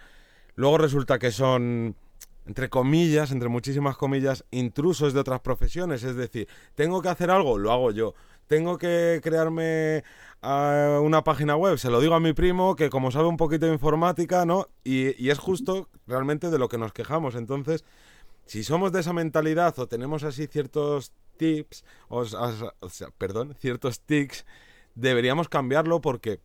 luego 0.55 0.77
resulta 0.77 1.19
que 1.19 1.31
son 1.31 1.95
entre 2.45 2.69
comillas, 2.69 3.31
entre 3.31 3.49
muchísimas 3.49 3.97
comillas, 3.97 4.45
intrusos 4.51 5.13
de 5.13 5.19
otras 5.19 5.41
profesiones. 5.41 6.03
Es 6.03 6.15
decir, 6.15 6.47
tengo 6.75 7.01
que 7.01 7.09
hacer 7.09 7.31
algo, 7.31 7.57
lo 7.57 7.71
hago 7.71 7.91
yo. 7.91 8.13
Tengo 8.47 8.77
que 8.77 9.19
crearme 9.23 10.03
ah, 10.41 10.99
una 11.01 11.23
página 11.23 11.55
web, 11.55 11.77
se 11.79 11.89
lo 11.89 11.99
digo 11.99 12.13
a 12.13 12.19
mi 12.19 12.33
primo, 12.33 12.75
que 12.75 12.89
como 12.89 13.09
sabe 13.09 13.27
un 13.27 13.37
poquito 13.37 13.65
de 13.65 13.73
informática, 13.73 14.45
¿no? 14.45 14.67
Y, 14.83 15.29
es 15.29 15.39
justo 15.39 15.89
realmente 16.05 16.51
de 16.51 16.59
lo 16.59 16.69
que 16.69 16.77
nos 16.77 16.93
quejamos. 16.93 17.33
Entonces, 17.33 17.83
si 18.45 18.63
somos 18.63 18.91
de 18.91 18.99
esa 18.99 19.13
mentalidad 19.13 19.77
o 19.79 19.87
tenemos 19.87 20.23
así 20.23 20.45
ciertos 20.45 21.11
tips, 21.37 21.83
o 22.07 22.25
sea, 22.25 23.09
perdón, 23.17 23.55
ciertos 23.59 23.99
tics 24.01 24.45
deberíamos 24.95 25.49
cambiarlo 25.49 26.01
porque 26.01 26.39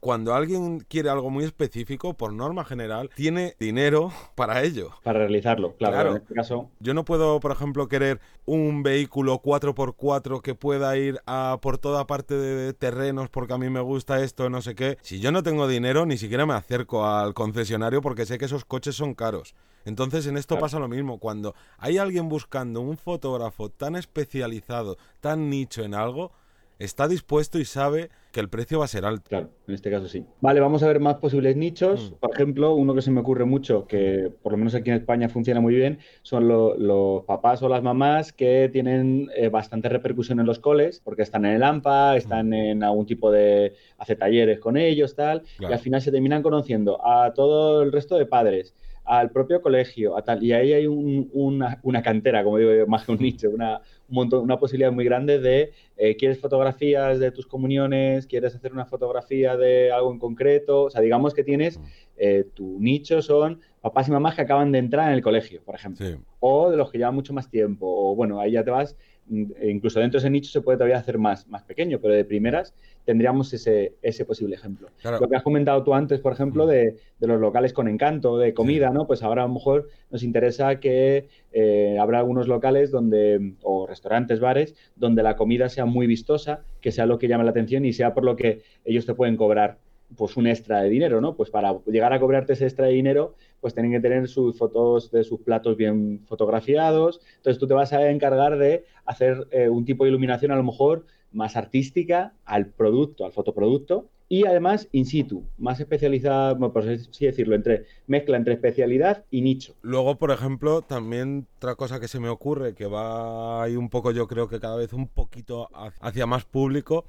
cuando 0.00 0.34
alguien 0.34 0.80
quiere 0.80 1.10
algo 1.10 1.28
muy 1.28 1.44
específico, 1.44 2.14
por 2.14 2.32
norma 2.32 2.64
general, 2.64 3.10
tiene 3.14 3.54
dinero 3.60 4.10
para 4.34 4.62
ello. 4.62 4.90
Para 5.02 5.20
realizarlo, 5.20 5.76
claro. 5.76 6.12
En 6.12 6.16
este 6.22 6.34
caso... 6.34 6.70
Yo 6.80 6.94
no 6.94 7.04
puedo, 7.04 7.38
por 7.38 7.52
ejemplo, 7.52 7.86
querer 7.86 8.18
un 8.46 8.82
vehículo 8.82 9.42
4x4 9.42 10.40
que 10.40 10.54
pueda 10.54 10.96
ir 10.96 11.20
a 11.26 11.58
por 11.60 11.76
toda 11.76 12.06
parte 12.06 12.34
de 12.34 12.72
terrenos 12.72 13.28
porque 13.28 13.52
a 13.52 13.58
mí 13.58 13.68
me 13.68 13.80
gusta 13.80 14.22
esto, 14.22 14.48
no 14.48 14.62
sé 14.62 14.74
qué. 14.74 14.96
Si 15.02 15.20
yo 15.20 15.32
no 15.32 15.42
tengo 15.42 15.68
dinero, 15.68 16.06
ni 16.06 16.16
siquiera 16.16 16.46
me 16.46 16.54
acerco 16.54 17.06
al 17.06 17.34
concesionario 17.34 18.00
porque 18.00 18.24
sé 18.24 18.38
que 18.38 18.46
esos 18.46 18.64
coches 18.64 18.96
son 18.96 19.14
caros. 19.14 19.54
Entonces 19.84 20.26
en 20.26 20.36
esto 20.36 20.58
pasa 20.58 20.78
lo 20.78 20.88
mismo. 20.88 21.18
Cuando 21.18 21.54
hay 21.78 21.98
alguien 21.98 22.28
buscando 22.28 22.80
un 22.80 22.96
fotógrafo 22.96 23.68
tan 23.68 23.96
especializado, 23.96 24.96
tan 25.20 25.50
nicho 25.50 25.82
en 25.82 25.94
algo, 25.94 26.32
está 26.80 27.06
dispuesto 27.06 27.58
y 27.58 27.64
sabe 27.64 28.10
que 28.32 28.40
el 28.40 28.48
precio 28.48 28.78
va 28.78 28.86
a 28.86 28.88
ser 28.88 29.04
alto. 29.04 29.28
Claro, 29.28 29.50
en 29.68 29.74
este 29.74 29.90
caso 29.90 30.08
sí. 30.08 30.24
Vale, 30.40 30.60
vamos 30.60 30.82
a 30.82 30.86
ver 30.86 30.98
más 30.98 31.16
posibles 31.16 31.56
nichos. 31.56 32.10
Mm. 32.10 32.14
Por 32.20 32.30
ejemplo, 32.32 32.74
uno 32.74 32.94
que 32.94 33.02
se 33.02 33.10
me 33.10 33.20
ocurre 33.20 33.44
mucho, 33.44 33.86
que 33.86 34.32
por 34.42 34.52
lo 34.52 34.58
menos 34.58 34.74
aquí 34.74 34.90
en 34.90 34.96
España 34.96 35.28
funciona 35.28 35.60
muy 35.60 35.74
bien, 35.74 35.98
son 36.22 36.48
los 36.48 37.24
papás 37.24 37.62
o 37.62 37.68
las 37.68 37.82
mamás 37.82 38.32
que 38.32 38.70
tienen 38.72 39.30
eh, 39.36 39.48
bastante 39.48 39.88
repercusión 39.88 40.40
en 40.40 40.46
los 40.46 40.58
coles, 40.58 41.00
porque 41.04 41.22
están 41.22 41.44
en 41.44 41.52
el 41.52 41.62
AMPA, 41.62 42.16
están 42.16 42.48
mm. 42.48 42.54
en 42.54 42.82
algún 42.82 43.04
tipo 43.04 43.30
de... 43.30 43.74
hace 43.98 44.16
talleres 44.16 44.58
con 44.58 44.76
ellos, 44.76 45.14
tal, 45.14 45.42
y 45.58 45.66
al 45.66 45.78
final 45.78 46.00
se 46.00 46.10
terminan 46.10 46.42
conociendo 46.42 47.04
a 47.06 47.34
todo 47.34 47.82
el 47.82 47.92
resto 47.92 48.16
de 48.16 48.26
padres 48.26 48.74
al 49.10 49.30
propio 49.32 49.60
colegio, 49.60 50.16
a 50.16 50.22
tal, 50.22 50.40
y 50.40 50.52
ahí 50.52 50.72
hay 50.72 50.86
una, 50.86 51.80
una, 51.82 52.00
cantera, 52.00 52.44
como 52.44 52.58
digo, 52.58 52.86
más 52.86 53.04
que 53.04 53.10
un 53.10 53.18
nicho, 53.18 53.50
una, 53.50 53.80
una 54.08 54.56
posibilidad 54.56 54.92
muy 54.92 55.04
grande 55.04 55.40
de, 55.40 55.72
eh, 55.96 56.14
¿quieres 56.14 56.38
fotografías 56.38 57.18
de 57.18 57.32
tus 57.32 57.44
comuniones? 57.44 58.28
¿Quieres 58.28 58.54
hacer 58.54 58.72
una 58.72 58.86
fotografía 58.86 59.56
de 59.56 59.90
algo 59.90 60.12
en 60.12 60.20
concreto? 60.20 60.84
O 60.84 60.90
sea, 60.90 61.00
digamos 61.00 61.34
que 61.34 61.42
tienes, 61.42 61.78
mm. 61.78 61.82
eh, 62.18 62.44
tu 62.54 62.78
nicho 62.78 63.20
son 63.20 63.60
papás 63.80 64.06
y 64.06 64.12
mamás 64.12 64.36
que 64.36 64.42
acaban 64.42 64.70
de 64.70 64.78
entrar 64.78 65.08
en 65.08 65.14
el 65.14 65.22
colegio, 65.22 65.60
por 65.64 65.74
ejemplo, 65.74 66.06
o 66.38 66.70
de 66.70 66.76
los 66.76 66.92
que 66.92 66.98
llevan 66.98 67.16
mucho 67.16 67.32
más 67.32 67.50
tiempo, 67.50 67.86
o 67.88 68.14
bueno, 68.14 68.38
ahí 68.38 68.52
ya 68.52 68.62
te 68.62 68.70
vas 68.70 68.96
e 69.30 69.70
incluso 69.70 70.00
dentro 70.00 70.18
de 70.18 70.26
ese 70.26 70.30
nicho 70.30 70.50
se 70.50 70.60
puede 70.60 70.78
todavía 70.78 70.98
hacer 70.98 71.16
más, 71.18 71.46
más 71.46 71.62
pequeño, 71.62 72.00
pero 72.00 72.14
de 72.14 72.24
primeras 72.24 72.74
tendríamos 73.10 73.52
ese, 73.52 73.96
ese 74.02 74.24
posible 74.24 74.54
ejemplo. 74.54 74.88
Lo 75.02 75.28
que 75.28 75.34
has 75.34 75.42
comentado 75.42 75.82
tú 75.82 75.94
antes, 75.94 76.20
por 76.20 76.32
ejemplo, 76.32 76.66
mm. 76.66 76.68
de, 76.68 76.96
los 77.18 77.40
locales 77.40 77.72
con 77.72 77.88
encanto, 77.88 78.38
de 78.38 78.54
comida, 78.54 78.90
¿no? 78.90 79.08
Pues 79.08 79.24
ahora 79.24 79.42
a 79.42 79.48
lo 79.48 79.54
mejor 79.54 79.88
nos 80.12 80.22
interesa 80.22 80.78
que 80.78 81.26
eh, 81.50 81.98
habrá 82.00 82.20
algunos 82.20 82.46
locales 82.46 82.92
donde, 82.92 83.54
o 83.62 83.88
restaurantes, 83.88 84.38
bares, 84.38 84.76
donde 84.94 85.24
la 85.24 85.34
comida 85.34 85.68
sea 85.68 85.86
muy 85.86 86.06
vistosa, 86.06 86.60
que 86.80 86.92
sea 86.92 87.04
lo 87.04 87.18
que 87.18 87.26
llame 87.26 87.42
la 87.42 87.50
atención 87.50 87.84
y 87.84 87.92
sea 87.92 88.14
por 88.14 88.22
lo 88.22 88.36
que 88.36 88.62
ellos 88.84 89.06
te 89.06 89.14
pueden 89.14 89.36
cobrar 89.36 89.78
pues 90.16 90.36
un 90.36 90.46
extra 90.46 90.82
de 90.82 90.88
dinero, 90.88 91.20
¿no? 91.20 91.34
Pues 91.34 91.50
para 91.50 91.76
llegar 91.86 92.12
a 92.12 92.20
cobrarte 92.20 92.52
ese 92.52 92.66
extra 92.66 92.86
de 92.86 92.92
dinero, 92.92 93.34
pues 93.60 93.74
tienen 93.74 93.90
que 93.90 93.98
tener 93.98 94.28
sus 94.28 94.56
fotos 94.56 95.10
de 95.10 95.24
sus 95.24 95.40
platos 95.40 95.76
bien 95.76 96.20
fotografiados. 96.26 97.20
Entonces 97.38 97.58
tú 97.58 97.66
te 97.66 97.74
vas 97.74 97.92
a 97.92 98.08
encargar 98.08 98.56
de 98.56 98.84
hacer 99.04 99.48
eh, 99.50 99.68
un 99.68 99.84
tipo 99.84 100.04
de 100.04 100.10
iluminación 100.10 100.52
a 100.52 100.56
lo 100.56 100.62
mejor 100.62 101.06
más 101.32 101.56
artística 101.56 102.34
al 102.44 102.66
producto, 102.66 103.24
al 103.24 103.32
fotoproducto, 103.32 104.08
y 104.28 104.46
además 104.46 104.88
in 104.92 105.06
situ, 105.06 105.44
más 105.58 105.80
especializada, 105.80 106.56
por 106.56 106.88
así 106.88 107.26
decirlo, 107.26 107.56
entre 107.56 107.86
mezcla 108.06 108.36
entre 108.36 108.54
especialidad 108.54 109.24
y 109.28 109.42
nicho. 109.42 109.74
Luego, 109.82 110.18
por 110.18 110.30
ejemplo, 110.30 110.82
también 110.82 111.48
otra 111.56 111.74
cosa 111.74 111.98
que 111.98 112.06
se 112.06 112.20
me 112.20 112.28
ocurre, 112.28 112.74
que 112.74 112.86
va 112.86 113.64
ahí 113.64 113.74
un 113.74 113.88
poco, 113.88 114.12
yo 114.12 114.28
creo 114.28 114.48
que 114.48 114.60
cada 114.60 114.76
vez 114.76 114.92
un 114.92 115.08
poquito 115.08 115.68
hacia 116.00 116.26
más 116.26 116.44
público, 116.44 117.06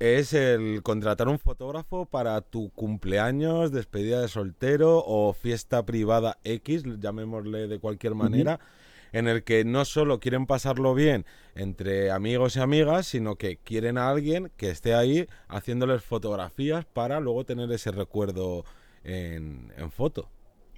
es 0.00 0.32
el 0.32 0.82
contratar 0.82 1.28
un 1.28 1.38
fotógrafo 1.38 2.06
para 2.06 2.40
tu 2.40 2.70
cumpleaños, 2.70 3.70
despedida 3.70 4.20
de 4.20 4.26
soltero 4.26 5.04
o 5.06 5.32
fiesta 5.32 5.86
privada 5.86 6.38
X, 6.42 6.82
llamémosle 6.98 7.68
de 7.68 7.78
cualquier 7.78 8.16
manera 8.16 8.58
en 9.14 9.28
el 9.28 9.44
que 9.44 9.64
no 9.64 9.84
solo 9.84 10.18
quieren 10.18 10.44
pasarlo 10.44 10.92
bien 10.92 11.24
entre 11.54 12.10
amigos 12.10 12.56
y 12.56 12.60
amigas, 12.60 13.06
sino 13.06 13.36
que 13.36 13.56
quieren 13.56 13.96
a 13.96 14.10
alguien 14.10 14.50
que 14.56 14.70
esté 14.70 14.92
ahí 14.92 15.26
haciéndoles 15.48 16.02
fotografías 16.02 16.84
para 16.84 17.20
luego 17.20 17.44
tener 17.44 17.70
ese 17.70 17.92
recuerdo 17.92 18.64
en, 19.04 19.70
foto. 19.90 20.28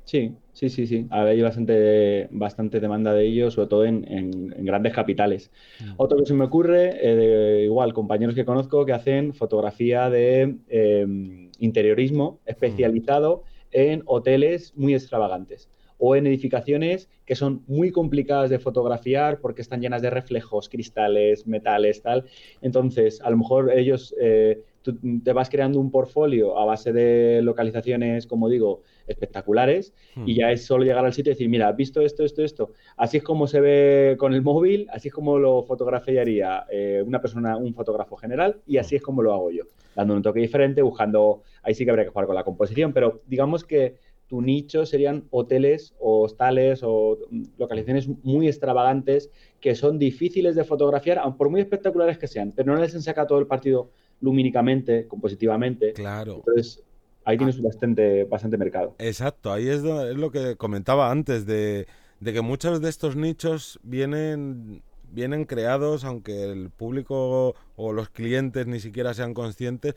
Sí, 0.04 0.34
sí, 0.52 0.68
sí, 0.68 0.86
sí. 0.86 1.06
Hay 1.10 1.40
bastante, 1.40 2.28
bastante 2.30 2.78
demanda 2.78 3.14
de 3.14 3.24
ello, 3.24 3.50
sobre 3.50 3.68
todo 3.68 3.84
en, 3.86 4.54
grandes 4.58 4.92
capitales. 4.92 5.50
Mm. 5.80 5.92
Otro 5.96 6.18
que 6.18 6.26
se 6.26 6.34
me 6.34 6.44
ocurre, 6.44 6.92
eh, 7.00 7.64
igual, 7.64 7.94
compañeros 7.94 8.34
que 8.34 8.44
conozco 8.44 8.84
que 8.84 8.92
hacen 8.92 9.32
fotografía 9.32 10.10
de 10.10 10.56
em, 10.68 11.50
interiorismo 11.58 12.38
especializado 12.44 13.44
en 13.72 14.02
hoteles 14.04 14.74
muy 14.76 14.94
extravagantes 14.94 15.70
o 15.98 16.16
en 16.16 16.26
edificaciones 16.26 17.08
que 17.24 17.34
son 17.34 17.62
muy 17.66 17.90
complicadas 17.90 18.50
de 18.50 18.58
fotografiar 18.58 19.40
porque 19.40 19.62
están 19.62 19.80
llenas 19.80 20.02
de 20.02 20.10
reflejos, 20.10 20.68
cristales, 20.68 21.46
metales, 21.46 22.02
tal. 22.02 22.24
Entonces, 22.62 23.20
a 23.20 23.30
lo 23.30 23.38
mejor 23.38 23.72
ellos, 23.76 24.14
eh, 24.20 24.62
tú 24.82 24.96
te 25.24 25.32
vas 25.32 25.50
creando 25.50 25.80
un 25.80 25.90
portfolio 25.90 26.58
a 26.58 26.64
base 26.64 26.92
de 26.92 27.40
localizaciones, 27.42 28.26
como 28.26 28.48
digo, 28.48 28.82
espectaculares 29.08 29.92
y 30.24 30.34
hmm. 30.34 30.36
ya 30.36 30.52
es 30.52 30.64
solo 30.64 30.84
llegar 30.84 31.04
al 31.04 31.12
sitio 31.12 31.30
y 31.30 31.34
decir, 31.34 31.48
mira, 31.48 31.68
¿has 31.68 31.76
visto 31.76 32.00
esto, 32.00 32.24
esto, 32.24 32.44
esto? 32.44 32.70
Así 32.96 33.16
es 33.16 33.22
como 33.24 33.46
se 33.46 33.60
ve 33.60 34.16
con 34.18 34.32
el 34.32 34.42
móvil, 34.42 34.86
así 34.92 35.08
es 35.08 35.14
como 35.14 35.38
lo 35.38 35.64
fotografiaría 35.64 36.64
eh, 36.70 37.02
una 37.04 37.20
persona, 37.20 37.56
un 37.56 37.74
fotógrafo 37.74 38.16
general 38.16 38.60
y 38.66 38.76
así 38.76 38.96
es 38.96 39.02
como 39.02 39.22
lo 39.22 39.32
hago 39.32 39.50
yo, 39.50 39.64
dando 39.94 40.14
un 40.14 40.22
toque 40.22 40.40
diferente, 40.40 40.82
buscando, 40.82 41.42
ahí 41.62 41.74
sí 41.74 41.84
que 41.84 41.90
habría 41.90 42.04
que 42.04 42.10
jugar 42.10 42.26
con 42.26 42.36
la 42.36 42.44
composición, 42.44 42.92
pero 42.92 43.22
digamos 43.26 43.64
que 43.64 43.96
tu 44.28 44.42
nicho 44.42 44.86
serían 44.86 45.24
hoteles 45.30 45.94
o 46.00 46.22
hostales 46.22 46.80
o 46.82 47.18
localizaciones 47.58 48.08
muy 48.24 48.48
extravagantes 48.48 49.30
que 49.60 49.74
son 49.74 49.98
difíciles 49.98 50.56
de 50.56 50.64
fotografiar, 50.64 51.20
por 51.36 51.48
muy 51.48 51.60
espectaculares 51.60 52.18
que 52.18 52.26
sean, 52.26 52.52
pero 52.52 52.74
no 52.74 52.80
les 52.80 52.92
saca 53.04 53.26
todo 53.26 53.38
el 53.38 53.46
partido 53.46 53.90
lumínicamente, 54.20 55.06
compositivamente. 55.06 55.92
Claro. 55.92 56.36
Entonces, 56.36 56.82
ahí 57.24 57.36
tienes 57.36 57.58
ah. 57.58 57.62
bastante, 57.64 58.24
bastante 58.24 58.56
mercado. 58.56 58.94
Exacto, 58.98 59.52
ahí 59.52 59.68
es, 59.68 59.82
lo 59.82 60.30
que 60.30 60.56
comentaba 60.56 61.10
antes, 61.10 61.46
de, 61.46 61.86
de, 62.20 62.32
que 62.32 62.40
muchos 62.40 62.80
de 62.80 62.88
estos 62.88 63.16
nichos 63.16 63.78
vienen, 63.82 64.82
vienen 65.12 65.44
creados, 65.44 66.04
aunque 66.04 66.44
el 66.44 66.70
público 66.70 67.54
o 67.76 67.92
los 67.92 68.08
clientes 68.08 68.66
ni 68.66 68.80
siquiera 68.80 69.14
sean 69.14 69.34
conscientes, 69.34 69.94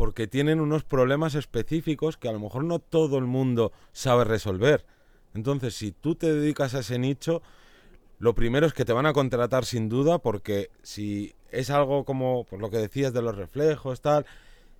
porque 0.00 0.26
tienen 0.26 0.62
unos 0.62 0.82
problemas 0.82 1.34
específicos 1.34 2.16
que 2.16 2.30
a 2.30 2.32
lo 2.32 2.40
mejor 2.40 2.64
no 2.64 2.78
todo 2.78 3.18
el 3.18 3.26
mundo 3.26 3.70
sabe 3.92 4.24
resolver. 4.24 4.86
Entonces, 5.34 5.74
si 5.74 5.92
tú 5.92 6.14
te 6.14 6.32
dedicas 6.32 6.74
a 6.74 6.78
ese 6.78 6.98
nicho, 6.98 7.42
lo 8.18 8.34
primero 8.34 8.66
es 8.66 8.72
que 8.72 8.86
te 8.86 8.94
van 8.94 9.04
a 9.04 9.12
contratar 9.12 9.66
sin 9.66 9.90
duda, 9.90 10.16
porque 10.16 10.70
si 10.82 11.34
es 11.50 11.68
algo 11.68 12.06
como 12.06 12.44
por 12.44 12.60
lo 12.60 12.70
que 12.70 12.78
decías 12.78 13.12
de 13.12 13.20
los 13.20 13.36
reflejos, 13.36 14.00
tal, 14.00 14.24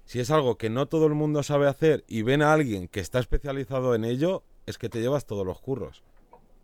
si 0.07 0.21
es 0.21 0.31
algo 0.31 0.57
que 0.57 0.71
no 0.71 0.87
todo 0.87 1.05
el 1.05 1.13
mundo 1.13 1.43
sabe 1.43 1.69
hacer 1.69 2.03
y 2.09 2.23
ven 2.23 2.41
a 2.41 2.55
alguien 2.55 2.89
que 2.89 3.01
está 3.01 3.19
especializado 3.19 3.95
en 3.95 4.07
ello, 4.07 4.43
es 4.65 4.79
que 4.79 4.89
te 4.89 5.03
llevas 5.03 5.27
todos 5.27 5.45
los 5.45 5.61
curros. 5.61 6.03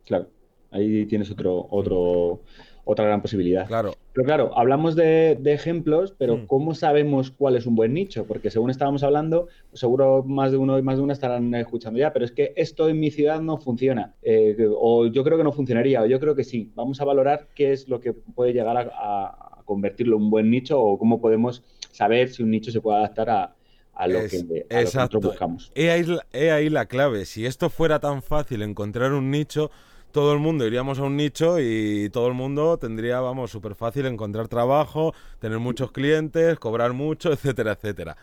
Claro, 0.07 0.31
ahí 0.71 1.05
tienes 1.05 1.31
otro, 1.31 1.67
otro, 1.71 2.41
otra 2.89 3.05
gran 3.05 3.21
posibilidad. 3.21 3.67
Claro. 3.67 3.95
Pero 4.13 4.25
claro, 4.25 4.57
hablamos 4.57 4.95
de, 4.95 5.39
ejemplos, 5.45 6.15
pero 6.17 6.37
mm. 6.37 6.47
¿cómo 6.47 6.73
sabemos 6.73 7.33
cuál 7.33 7.57
es 7.57 7.67
un 7.67 7.75
buen 7.75 7.93
nicho? 7.93 8.27
Porque 8.27 8.49
según 8.49 8.71
estábamos 8.71 9.03
hablando, 9.03 9.49
seguro 9.73 10.23
más 10.23 10.53
de 10.53 10.57
uno 10.57 10.79
y 10.79 10.83
más 10.83 10.97
de 10.97 11.03
una 11.03 11.13
estarán 11.13 11.53
escuchando 11.57 11.99
ya, 11.99 12.13
pero 12.13 12.25
es 12.25 12.31
que 12.31 12.53
esto 12.55 12.89
en 12.89 13.01
mi 13.01 13.11
ciudad 13.11 13.41
no 13.41 13.59
funciona. 13.59 14.15
Eh, 14.23 14.57
o 14.79 15.07
yo 15.07 15.25
creo 15.25 15.37
que 15.37 15.43
no 15.43 15.51
funcionaría, 15.51 16.01
o 16.01 16.07
yo 16.07 16.21
creo 16.21 16.37
que 16.37 16.45
sí. 16.45 16.71
Vamos 16.77 17.01
a 17.01 17.05
valorar 17.05 17.49
qué 17.57 17.73
es 17.73 17.89
lo 17.89 18.01
que 18.01 18.13
puede 18.13 18.53
llegar 18.53 18.93
a, 18.95 19.63
convertirlo 19.65 20.17
en 20.17 20.23
un 20.23 20.31
buen 20.31 20.49
nicho 20.49 20.81
o 20.81 20.97
cómo 20.97 21.21
podemos 21.21 21.65
saber 21.91 22.29
si 22.29 22.45
un 22.45 22.53
nicho 22.53 22.71
se 22.71 22.81
puede 22.81 22.99
adaptar 22.99 23.29
a, 23.29 24.07
lo, 24.07 24.21
que, 24.29 24.65
a 24.71 24.83
nosotros 24.83 25.25
buscamos. 25.25 25.73
He 25.75 25.91
ahí, 25.91 26.05
he 26.33 26.53
ahí 26.53 26.71
la 26.71 26.87
clave. 26.87 27.25
Si 27.25 27.45
esto 27.45 27.69
fuera 27.69 27.99
tan 27.99 28.23
fácil 28.23 28.63
encontrar 28.63 29.13
un 29.13 29.33
nicho, 29.33 29.73
todo 30.13 30.33
el 30.33 30.39
mundo 30.39 30.67
iríamos 30.67 30.99
a 30.99 31.03
un 31.03 31.17
nicho 31.17 31.59
y 31.61 32.09
todo 32.11 32.29
el 32.29 32.35
mundo 32.35 32.79
tendría, 32.79 33.21
vamos, 33.21 33.51
súper 33.51 33.75
fácil 33.75 34.07
encontrar 34.07 34.49
trabajo, 34.49 35.15
tener 35.39 35.59
muchos 35.59 35.93
clientes, 35.93 36.59
cobrar 36.59 36.93
mucho, 36.93 37.33
etcétera, 37.33 37.73
etcétera. 37.73 38.17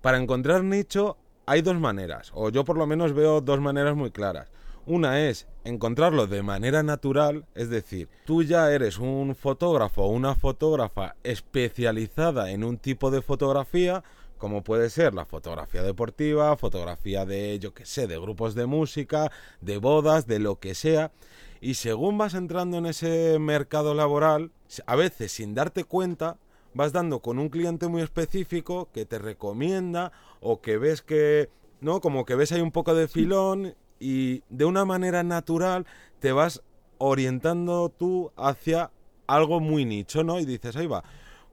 Para 0.00 0.18
encontrar 0.18 0.64
nicho 0.64 1.16
hay 1.46 1.62
dos 1.62 1.78
maneras, 1.78 2.32
o 2.34 2.50
yo 2.50 2.64
por 2.64 2.76
lo 2.76 2.86
menos 2.86 3.12
veo 3.12 3.40
dos 3.40 3.60
maneras 3.60 3.94
muy 3.94 4.10
claras. 4.10 4.50
Una 4.84 5.26
es 5.26 5.48
encontrarlo 5.64 6.28
de 6.28 6.42
manera 6.42 6.84
natural, 6.84 7.44
es 7.56 7.70
decir, 7.70 8.08
tú 8.24 8.44
ya 8.44 8.70
eres 8.70 8.98
un 8.98 9.34
fotógrafo 9.34 10.02
o 10.02 10.10
una 10.10 10.36
fotógrafa 10.36 11.16
especializada 11.24 12.52
en 12.52 12.62
un 12.62 12.78
tipo 12.78 13.10
de 13.10 13.20
fotografía, 13.20 14.04
como 14.38 14.62
puede 14.62 14.90
ser 14.90 15.14
la 15.14 15.24
fotografía 15.24 15.82
deportiva, 15.82 16.56
fotografía 16.56 17.24
de, 17.24 17.58
yo 17.58 17.74
qué 17.74 17.84
sé, 17.84 18.06
de 18.06 18.18
grupos 18.18 18.54
de 18.54 18.66
música, 18.66 19.30
de 19.60 19.78
bodas, 19.78 20.26
de 20.26 20.38
lo 20.38 20.58
que 20.58 20.74
sea. 20.74 21.12
Y 21.60 21.74
según 21.74 22.18
vas 22.18 22.34
entrando 22.34 22.78
en 22.78 22.86
ese 22.86 23.38
mercado 23.38 23.94
laboral, 23.94 24.52
a 24.86 24.96
veces 24.96 25.32
sin 25.32 25.54
darte 25.54 25.84
cuenta, 25.84 26.38
vas 26.74 26.92
dando 26.92 27.20
con 27.20 27.38
un 27.38 27.48
cliente 27.48 27.88
muy 27.88 28.02
específico 28.02 28.88
que 28.92 29.06
te 29.06 29.18
recomienda 29.18 30.12
o 30.40 30.60
que 30.60 30.76
ves 30.76 31.00
que, 31.00 31.48
¿no? 31.80 32.00
Como 32.00 32.24
que 32.26 32.34
ves 32.34 32.52
ahí 32.52 32.60
un 32.60 32.72
poco 32.72 32.94
de 32.94 33.08
filón 33.08 33.74
y 33.98 34.42
de 34.50 34.66
una 34.66 34.84
manera 34.84 35.22
natural 35.22 35.86
te 36.20 36.32
vas 36.32 36.62
orientando 36.98 37.88
tú 37.88 38.30
hacia 38.36 38.90
algo 39.26 39.60
muy 39.60 39.84
nicho, 39.84 40.22
¿no? 40.22 40.38
Y 40.38 40.44
dices, 40.44 40.76
ahí 40.76 40.86
va, 40.86 41.02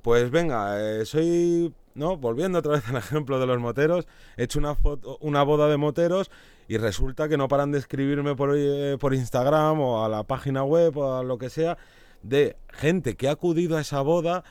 pues 0.02 0.30
venga, 0.30 0.80
eh, 0.80 1.06
soy 1.06 1.74
¿no? 1.96 2.18
Volviendo 2.18 2.60
otra 2.60 2.74
vez 2.74 2.88
al 2.88 2.98
ejemplo 2.98 3.40
de 3.40 3.48
los 3.48 3.60
moteros, 3.60 4.08
he 4.38 4.44
hecho 4.44 4.60
una, 4.60 4.76
foto, 4.76 5.18
una 5.22 5.44
boda 5.44 5.68
de 5.68 5.78
moteros 5.78 6.32
y 6.68 6.78
resulta 6.78 7.28
que 7.28 7.38
no 7.38 7.48
paran 7.48 7.72
de 7.72 7.80
escribirme 7.80 8.36
por, 8.36 8.54
eh, 8.56 8.98
por 9.00 9.14
Instagram 9.14 9.80
o 9.80 10.06
a 10.06 10.10
la 10.10 10.24
página 10.24 10.64
web 10.64 10.98
o 10.98 11.18
a 11.18 11.24
lo 11.24 11.38
que 11.38 11.50
sea 11.50 11.78
de 12.24 12.56
gente 12.72 13.16
que 13.16 13.28
ha 13.28 13.32
acudido 13.32 13.78
a 13.78 13.82
esa 13.82 14.02
boda, 14.02 14.44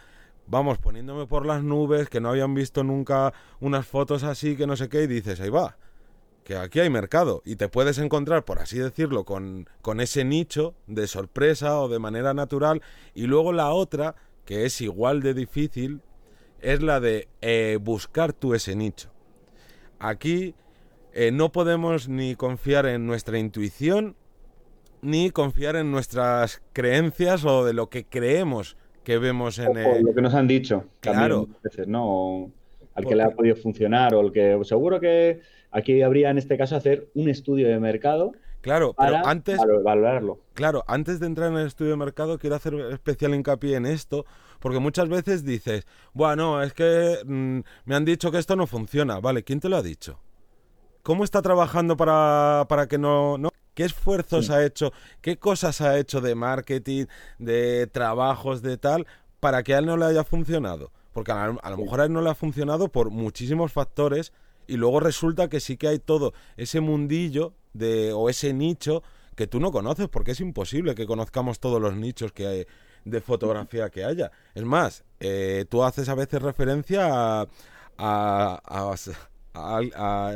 vamos, 0.46 0.78
poniéndome 0.78 1.26
por 1.26 1.46
las 1.46 1.62
nubes, 1.62 2.08
que 2.08 2.20
no 2.20 2.28
habían 2.28 2.54
visto 2.54 2.84
nunca 2.84 3.32
unas 3.60 3.86
fotos 3.86 4.22
así, 4.22 4.56
que 4.56 4.66
no 4.66 4.76
sé 4.76 4.88
qué, 4.88 5.04
y 5.04 5.06
dices, 5.06 5.40
ahí 5.40 5.48
va, 5.48 5.78
que 6.44 6.56
aquí 6.56 6.80
hay 6.80 6.90
mercado 6.90 7.42
y 7.44 7.56
te 7.56 7.68
puedes 7.68 7.98
encontrar, 7.98 8.44
por 8.44 8.58
así 8.58 8.78
decirlo, 8.78 9.24
con, 9.24 9.68
con 9.80 10.00
ese 10.00 10.24
nicho 10.24 10.74
de 10.86 11.06
sorpresa 11.06 11.80
o 11.80 11.88
de 11.88 11.98
manera 11.98 12.34
natural, 12.34 12.82
y 13.14 13.26
luego 13.26 13.52
la 13.52 13.70
otra, 13.70 14.14
que 14.44 14.66
es 14.66 14.80
igual 14.80 15.22
de 15.22 15.34
difícil, 15.34 16.02
es 16.62 16.82
la 16.82 17.00
de 17.00 17.28
eh, 17.40 17.78
buscar 17.80 18.32
tú 18.32 18.54
ese 18.54 18.74
nicho. 18.74 19.10
Aquí 19.98 20.54
eh, 21.12 21.30
no 21.30 21.52
podemos 21.52 22.08
ni 22.08 22.34
confiar 22.34 22.86
en 22.86 23.06
nuestra 23.06 23.38
intuición, 23.38 24.16
ni 25.02 25.30
confiar 25.30 25.76
en 25.76 25.90
nuestras 25.90 26.62
creencias 26.72 27.44
o 27.44 27.64
de 27.64 27.74
lo 27.74 27.88
que 27.90 28.04
creemos 28.04 28.76
que 29.04 29.18
vemos 29.18 29.58
en 29.58 29.76
el... 29.76 30.02
lo 30.02 30.14
que 30.14 30.22
nos 30.22 30.34
han 30.34 30.46
dicho. 30.46 30.84
Claro. 31.00 31.48
Veces, 31.62 31.88
¿no? 31.88 32.50
al 32.94 33.06
que 33.06 33.16
le 33.16 33.22
ha 33.22 33.30
podido 33.30 33.56
funcionar 33.56 34.14
o 34.14 34.20
el 34.20 34.32
que... 34.32 34.58
Seguro 34.64 35.00
que 35.00 35.40
aquí 35.70 36.02
habría 36.02 36.30
en 36.30 36.38
este 36.38 36.56
caso 36.56 36.76
hacer 36.76 37.08
un 37.14 37.28
estudio 37.28 37.68
de 37.68 37.78
mercado 37.80 38.32
Claro, 38.62 38.94
pero 38.96 39.26
antes 39.26 39.58
valorarlo. 39.82 40.38
Claro, 40.54 40.84
antes 40.86 41.18
de 41.18 41.26
entrar 41.26 41.50
en 41.50 41.58
el 41.58 41.66
estudio 41.66 41.90
de 41.90 41.96
mercado 41.96 42.38
quiero 42.38 42.54
hacer 42.54 42.74
especial 42.92 43.34
hincapié 43.34 43.76
en 43.76 43.86
esto, 43.86 44.24
porque 44.60 44.78
muchas 44.78 45.08
veces 45.08 45.44
dices, 45.44 45.84
bueno, 46.12 46.62
es 46.62 46.72
que 46.72 47.18
mm, 47.26 47.60
me 47.84 47.94
han 47.96 48.04
dicho 48.04 48.30
que 48.30 48.38
esto 48.38 48.54
no 48.54 48.68
funciona, 48.68 49.18
vale, 49.18 49.42
¿quién 49.42 49.58
te 49.58 49.68
lo 49.68 49.76
ha 49.76 49.82
dicho? 49.82 50.20
¿Cómo 51.02 51.24
está 51.24 51.42
trabajando 51.42 51.96
para, 51.96 52.66
para 52.68 52.86
que 52.86 52.98
no, 52.98 53.36
no? 53.36 53.50
¿Qué 53.74 53.84
esfuerzos 53.84 54.50
ha 54.50 54.64
hecho? 54.64 54.92
¿Qué 55.20 55.38
cosas 55.38 55.80
ha 55.80 55.98
hecho 55.98 56.20
de 56.20 56.36
marketing, 56.36 57.06
de 57.38 57.88
trabajos, 57.88 58.62
de 58.62 58.76
tal, 58.76 59.08
para 59.40 59.64
que 59.64 59.74
a 59.74 59.78
él 59.78 59.86
no 59.86 59.96
le 59.96 60.04
haya 60.04 60.22
funcionado? 60.22 60.92
Porque 61.12 61.32
a, 61.32 61.46
a 61.46 61.70
lo 61.70 61.78
mejor 61.78 62.00
a 62.00 62.04
él 62.04 62.12
no 62.12 62.22
le 62.22 62.30
ha 62.30 62.34
funcionado 62.36 62.88
por 62.88 63.10
muchísimos 63.10 63.72
factores 63.72 64.32
y 64.66 64.76
luego 64.76 65.00
resulta 65.00 65.48
que 65.48 65.60
sí 65.60 65.76
que 65.76 65.88
hay 65.88 65.98
todo 65.98 66.32
ese 66.56 66.80
mundillo 66.80 67.54
de, 67.72 68.12
o 68.12 68.28
ese 68.28 68.52
nicho 68.52 69.02
que 69.34 69.46
tú 69.46 69.60
no 69.60 69.72
conoces, 69.72 70.08
porque 70.08 70.32
es 70.32 70.40
imposible 70.40 70.94
que 70.94 71.06
conozcamos 71.06 71.60
todos 71.60 71.80
los 71.80 71.96
nichos 71.96 72.32
que 72.32 72.46
hay 72.46 72.66
de 73.04 73.20
fotografía 73.20 73.90
que 73.90 74.04
haya. 74.04 74.30
Es 74.54 74.64
más, 74.64 75.04
eh, 75.20 75.64
tú 75.68 75.82
haces 75.82 76.08
a 76.08 76.14
veces 76.14 76.42
referencia 76.42 77.46
a, 77.98 78.98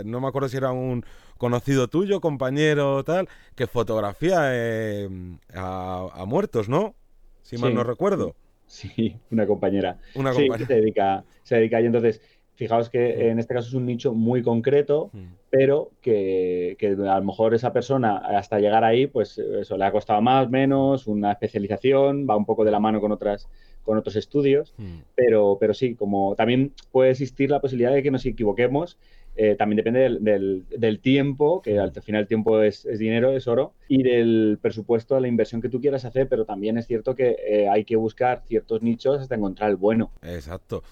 no 0.05 0.21
me 0.21 0.29
acuerdo 0.29 0.49
si 0.49 0.57
era 0.57 0.73
un 0.73 1.05
conocido 1.39 1.89
tuyo, 1.89 2.21
compañero, 2.21 3.05
tal, 3.05 3.29
que 3.55 3.67
fotografía 3.67 4.51
eh, 4.53 5.09
a, 5.55 6.25
muertos, 6.27 6.69
¿no? 6.69 6.95
Si 7.43 7.59
mal 7.59 7.75
no 7.75 7.85
recuerdo. 7.85 8.35
Sí, 8.67 9.17
una 9.31 9.47
compañera. 9.47 9.99
Una 10.15 10.33
compañera. 10.33 10.67
se 10.67 10.75
dedica, 10.75 11.25
se 11.45 11.57
dedica 11.57 11.81
y 11.81 11.87
entonces 11.87 12.21
Fijaos 12.57 12.89
que 12.89 13.29
en 13.29 13.39
este 13.39 13.55
caso 13.55 13.69
es 13.69 13.75
un 13.75 13.87
nicho 13.87 14.15
muy 14.15 14.43
concreto, 14.43 15.11
mm. 15.13 15.25
pero 15.51 15.91
que, 16.01 16.77
a 16.81 17.19
lo 17.19 17.25
mejor 17.25 17.55
esa 17.55 17.73
persona 17.73 18.17
hasta 18.17 18.59
llegar 18.59 18.83
ahí, 18.83 19.07
pues 19.07 19.39
eso 19.39 19.77
le 19.77 19.85
ha 19.85 19.93
costado 19.93 20.23
más, 20.23 20.49
menos, 20.49 21.07
una 21.07 21.33
especialización, 21.33 22.27
va 22.29 22.37
un 22.37 22.47
poco 22.47 22.65
de 22.65 22.71
la 22.71 22.81
mano 22.81 23.01
con 23.01 23.13
otras 23.13 23.49
con 23.83 23.97
otros 23.97 24.17
estudios, 24.17 24.75
mm. 24.79 24.99
pero, 25.15 25.59
pero 25.61 25.73
sí, 25.73 25.95
como 25.95 26.35
también 26.35 26.73
puede 26.91 27.13
existir 27.13 27.51
la 27.51 27.61
posibilidad 27.61 27.93
de 27.93 28.03
que 28.03 28.11
nos 28.11 28.27
equivoquemos, 28.27 28.99
eh, 29.37 29.55
también 29.55 29.77
depende 29.77 30.19
del, 30.19 31.01
tiempo, 31.01 31.61
que 31.63 31.79
al 31.79 31.93
final 31.93 32.23
el 32.23 32.27
tiempo 32.27 32.63
es, 32.63 32.89
dinero, 32.99 33.31
es 33.33 33.47
oro, 33.47 33.75
y 33.87 34.03
del 34.03 34.59
presupuesto, 34.61 35.15
de 35.15 35.21
la 35.21 35.29
inversión 35.29 35.61
que 35.61 35.69
tú 35.69 35.81
quieras 35.81 36.05
hacer, 36.05 36.27
pero 36.27 36.47
también 36.47 36.79
es 36.79 36.87
cierto 36.87 37.15
que 37.15 37.37
eh, 37.47 37.69
hay 37.69 37.85
que 37.85 37.97
buscar 37.97 38.43
ciertos 38.47 38.83
nichos 38.83 39.21
hasta 39.21 39.35
encontrar 39.35 39.71
el 39.71 39.77
bueno. 39.77 40.11
Exacto 40.23 40.83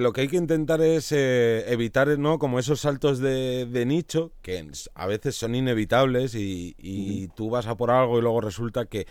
lo 0.00 0.12
que 0.12 0.22
hay 0.22 0.28
que 0.28 0.36
intentar 0.36 0.80
es 0.80 1.12
eh, 1.12 1.64
evitar, 1.72 2.18
¿no? 2.18 2.38
Como 2.38 2.58
esos 2.58 2.80
saltos 2.80 3.18
de, 3.18 3.84
nicho, 3.86 4.32
que 4.42 4.66
a 4.94 5.06
veces 5.06 5.36
son 5.36 5.54
inevitables 5.54 6.34
y, 6.34 7.28
tú 7.34 7.50
vas 7.50 7.66
a 7.66 7.76
por 7.76 7.90
algo 7.90 8.18
y 8.18 8.22
luego 8.22 8.40
resulta 8.40 8.86
que, 8.86 9.06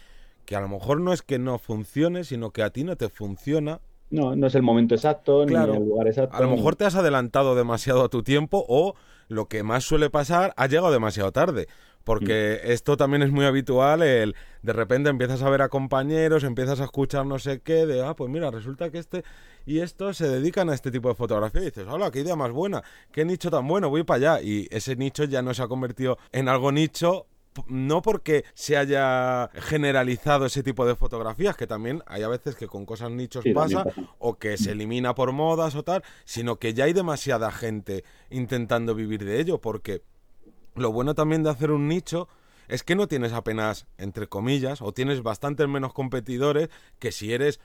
que, 0.45 0.55
a 0.55 0.61
lo 0.61 0.67
mejor 0.67 0.99
no 0.99 1.13
es 1.13 1.21
que 1.21 1.39
no 1.39 1.57
funcione, 1.59 2.23
sino 2.23 2.51
que 2.51 2.63
a 2.63 2.69
ti 2.69 2.83
no 2.83 2.95
te 2.95 3.09
funciona. 3.09 3.81
No, 4.09 4.35
no 4.35 4.47
es 4.47 4.55
el 4.55 4.61
momento 4.61 4.93
exacto, 4.95 5.45
ni 5.45 5.55
el 5.55 5.85
lugar 5.85 6.07
exacto. 6.07 6.37
A 6.37 6.41
lo 6.41 6.49
mejor 6.49 6.75
te 6.75 6.85
has 6.85 6.95
adelantado 6.95 7.55
demasiado 7.55 8.03
a 8.03 8.09
tu 8.09 8.21
tiempo 8.21 8.63
o 8.67 8.95
lo 9.27 9.47
que 9.47 9.63
más 9.63 9.83
suele 9.83 10.09
pasar, 10.09 10.53
has 10.55 10.69
llegado 10.69 10.91
demasiado 10.91 11.31
tarde. 11.31 11.67
Porque 12.03 12.59
esto 12.65 12.97
también 12.97 13.23
es 13.23 13.31
muy 13.31 13.45
habitual, 13.45 14.01
el 14.01 14.35
de 14.61 14.73
repente 14.73 15.09
empiezas 15.09 15.41
a 15.41 15.49
ver 15.49 15.61
a 15.61 15.69
compañeros, 15.69 16.43
empiezas 16.43 16.81
a 16.81 16.85
escuchar 16.85 17.25
no 17.25 17.39
sé 17.39 17.61
qué, 17.61 17.85
de, 17.85 18.05
ah, 18.05 18.13
pues 18.15 18.29
mira, 18.29 18.51
resulta 18.51 18.89
que 18.89 18.99
este 18.99 19.23
y 19.65 19.79
estos 19.79 20.17
se 20.17 20.27
dedican 20.27 20.69
a 20.69 20.73
este 20.73 20.91
tipo 20.91 21.07
de 21.07 21.15
fotografía 21.15 21.61
y 21.61 21.65
dices, 21.65 21.87
hola, 21.89 22.11
qué 22.11 22.19
idea 22.19 22.35
más 22.35 22.51
buena, 22.51 22.83
qué 23.11 23.23
nicho 23.23 23.49
tan 23.49 23.67
bueno, 23.67 23.89
voy 23.89 24.03
para 24.03 24.33
allá. 24.33 24.41
Y 24.41 24.67
ese 24.71 24.95
nicho 24.95 25.23
ya 25.23 25.41
no 25.41 25.53
se 25.53 25.63
ha 25.63 25.67
convertido 25.67 26.17
en 26.31 26.49
algo 26.49 26.71
nicho 26.71 27.27
no 27.67 28.01
porque 28.01 28.45
se 28.53 28.77
haya 28.77 29.49
generalizado 29.53 30.47
ese 30.47 30.63
tipo 30.63 30.85
de 30.85 30.95
fotografías, 30.95 31.55
que 31.55 31.67
también 31.67 32.01
hay 32.07 32.23
a 32.23 32.27
veces 32.27 32.55
que 32.55 32.67
con 32.67 32.85
cosas 32.85 33.11
nichos 33.11 33.45
pasa, 33.53 33.85
o 34.19 34.39
que 34.39 34.57
se 34.57 34.71
elimina 34.71 35.13
por 35.13 35.31
modas 35.33 35.75
o 35.75 35.83
tal, 35.83 36.03
sino 36.25 36.57
que 36.57 36.73
ya 36.73 36.85
hay 36.85 36.93
demasiada 36.93 37.51
gente 37.51 38.03
intentando 38.29 38.95
vivir 38.95 39.23
de 39.23 39.39
ello, 39.39 39.61
porque 39.61 40.01
lo 40.75 40.91
bueno 40.91 41.15
también 41.15 41.43
de 41.43 41.49
hacer 41.49 41.71
un 41.71 41.87
nicho 41.87 42.27
es 42.67 42.83
que 42.83 42.95
no 42.95 43.07
tienes 43.07 43.33
apenas, 43.33 43.87
entre 43.97 44.27
comillas, 44.27 44.81
o 44.81 44.93
tienes 44.93 45.21
bastantes 45.21 45.67
menos 45.67 45.93
competidores 45.93 46.69
que 46.99 47.11
si 47.11 47.33
eres 47.33 47.59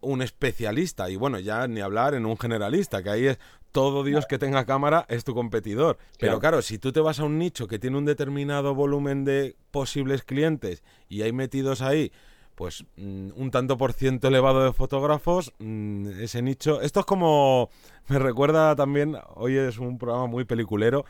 un 0.00 0.22
especialista 0.22 1.08
y 1.08 1.16
bueno, 1.16 1.38
ya 1.38 1.66
ni 1.66 1.80
hablar 1.80 2.14
en 2.14 2.26
un 2.26 2.36
generalista, 2.36 3.02
que 3.02 3.10
ahí 3.10 3.26
es 3.26 3.38
todo 3.72 4.04
Dios 4.04 4.26
que 4.26 4.38
tenga 4.38 4.66
cámara 4.66 5.06
es 5.08 5.24
tu 5.24 5.34
competidor. 5.34 5.98
Pero 6.18 6.38
claro, 6.38 6.62
si 6.62 6.78
tú 6.78 6.92
te 6.92 7.00
vas 7.00 7.18
a 7.18 7.24
un 7.24 7.38
nicho 7.38 7.66
que 7.66 7.78
tiene 7.78 7.98
un 7.98 8.04
determinado 8.04 8.74
volumen 8.74 9.24
de 9.24 9.56
posibles 9.70 10.22
clientes 10.22 10.84
y 11.08 11.22
hay 11.22 11.32
metidos 11.32 11.82
ahí 11.82 12.12
pues 12.54 12.84
mm, 12.96 13.30
un 13.34 13.50
tanto 13.50 13.76
por 13.76 13.92
ciento 13.92 14.28
elevado 14.28 14.64
de 14.64 14.72
fotógrafos, 14.72 15.52
mm, 15.58 16.20
ese 16.20 16.42
nicho, 16.42 16.80
esto 16.82 17.00
es 17.00 17.06
como 17.06 17.68
me 18.08 18.18
recuerda 18.18 18.76
también, 18.76 19.16
hoy 19.34 19.56
es 19.56 19.78
un 19.78 19.98
programa 19.98 20.26
muy 20.26 20.44
peliculero, 20.44 21.04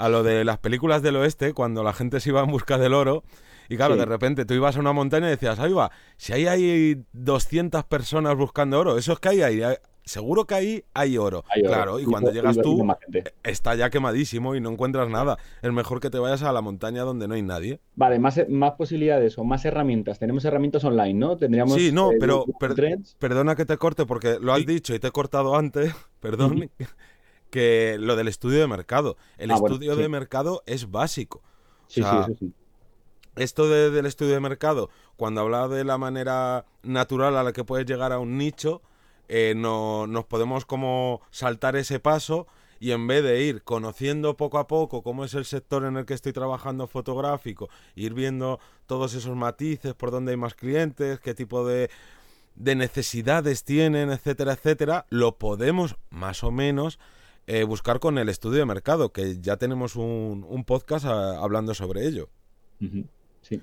a 0.00 0.08
lo 0.08 0.22
de 0.22 0.44
las 0.44 0.58
películas 0.58 1.02
del 1.02 1.16
oeste, 1.16 1.52
cuando 1.52 1.82
la 1.82 1.92
gente 1.92 2.20
se 2.20 2.30
iba 2.30 2.40
en 2.40 2.50
busca 2.50 2.78
del 2.78 2.94
oro 2.94 3.22
y 3.68 3.76
claro, 3.76 3.96
de 3.96 4.06
repente 4.06 4.44
tú 4.46 4.54
ibas 4.54 4.76
a 4.76 4.80
una 4.80 4.92
montaña 4.92 5.28
y 5.28 5.30
decías, 5.30 5.58
ahí 5.60 5.72
va, 5.72 5.92
si 6.16 6.32
ahí 6.32 6.46
hay 6.46 7.04
200 7.12 7.84
personas 7.84 8.34
buscando 8.34 8.80
oro, 8.80 8.96
eso 8.96 9.12
es 9.12 9.20
que 9.20 9.28
hay 9.28 9.42
ahí, 9.42 9.62
seguro 10.02 10.46
que 10.46 10.54
ahí 10.54 10.84
hay 10.94 11.18
oro. 11.18 11.44
claro, 11.62 12.00
y, 12.00 12.04
cuando 12.04 12.32
llegas 12.32 12.56
tú, 12.56 12.84
está 13.44 13.74
ya 13.74 13.90
quemadísimo 13.90 14.56
y 14.56 14.60
no 14.60 14.70
encuentras 14.70 15.08
nada. 15.08 15.36
Es 15.62 15.70
mejor 15.70 16.00
que 16.00 16.10
te 16.10 16.18
vayas 16.18 16.42
a 16.42 16.52
la 16.52 16.62
montaña 16.62 17.02
donde 17.02 17.28
no 17.28 17.34
hay 17.34 17.42
nadie. 17.42 17.80
Vale, 17.94 18.18
más, 18.18 18.40
más 18.48 18.72
posibilidades 18.72 19.38
o 19.38 19.44
más 19.44 19.64
herramientas. 19.66 20.18
Tenemos 20.18 20.44
herramientas 20.46 20.82
online, 20.82 21.14
¿no? 21.14 21.36
Tendríamos. 21.36 21.74
Sí, 21.74 21.92
no, 21.92 22.10
eh, 22.10 22.16
pero 22.18 22.46
perdona 23.18 23.54
que 23.54 23.66
te 23.66 23.76
corte 23.76 24.06
porque 24.06 24.38
lo 24.40 24.52
has 24.52 24.64
dicho 24.64 24.94
y 24.94 24.98
te 24.98 25.08
he 25.08 25.12
cortado 25.12 25.56
antes, 25.56 25.94
perdón, 26.20 26.70
que 27.50 27.96
lo 27.98 28.16
del 28.16 28.28
estudio 28.28 28.60
de 28.60 28.66
mercado. 28.66 29.16
El 29.38 29.50
ah, 29.50 29.54
estudio 29.54 29.96
de 29.96 30.08
mercado 30.08 30.62
es 30.66 30.90
básico. 30.90 31.42
sí, 31.88 32.02
sí, 32.02 32.34
sí 32.38 32.54
esto 33.36 33.68
del 33.68 34.06
estudio 34.06 34.34
de 34.34 34.40
mercado, 34.40 34.90
cuando 35.16 35.40
habla 35.40 35.68
de 35.68 35.84
la 35.84 35.98
manera 35.98 36.66
natural 36.82 37.36
a 37.36 37.42
la 37.42 37.52
que 37.52 37.64
puedes 37.64 37.86
llegar 37.86 38.12
a 38.12 38.18
un 38.18 38.36
nicho, 38.38 38.82
eh, 39.28 39.54
no, 39.56 40.06
nos 40.06 40.24
podemos 40.24 40.64
como 40.64 41.20
saltar 41.30 41.76
ese 41.76 42.00
paso 42.00 42.46
y 42.80 42.92
en 42.92 43.06
vez 43.06 43.22
de 43.22 43.42
ir 43.42 43.62
conociendo 43.62 44.36
poco 44.36 44.58
a 44.58 44.66
poco 44.66 45.02
cómo 45.02 45.24
es 45.24 45.34
el 45.34 45.44
sector 45.44 45.84
en 45.84 45.96
el 45.96 46.06
que 46.06 46.14
estoy 46.14 46.32
trabajando 46.32 46.86
fotográfico, 46.86 47.68
ir 47.94 48.14
viendo 48.14 48.58
todos 48.86 49.14
esos 49.14 49.36
matices, 49.36 49.94
por 49.94 50.10
dónde 50.10 50.32
hay 50.32 50.36
más 50.36 50.54
clientes, 50.54 51.20
qué 51.20 51.34
tipo 51.34 51.66
de, 51.66 51.90
de 52.56 52.74
necesidades 52.74 53.64
tienen, 53.64 54.10
etcétera, 54.10 54.54
etcétera, 54.54 55.06
lo 55.10 55.38
podemos 55.38 55.96
más 56.08 56.42
o 56.42 56.50
menos 56.50 56.98
eh, 57.52 57.64
buscar 57.64 57.98
con 57.98 58.16
el 58.16 58.28
estudio 58.28 58.60
de 58.60 58.64
mercado, 58.64 59.12
que 59.12 59.40
ya 59.40 59.56
tenemos 59.56 59.96
un, 59.96 60.46
un 60.48 60.64
podcast 60.64 61.04
ah, 61.04 61.40
hablando 61.42 61.74
sobre 61.74 62.06
ello. 62.06 62.28
Sí. 63.42 63.60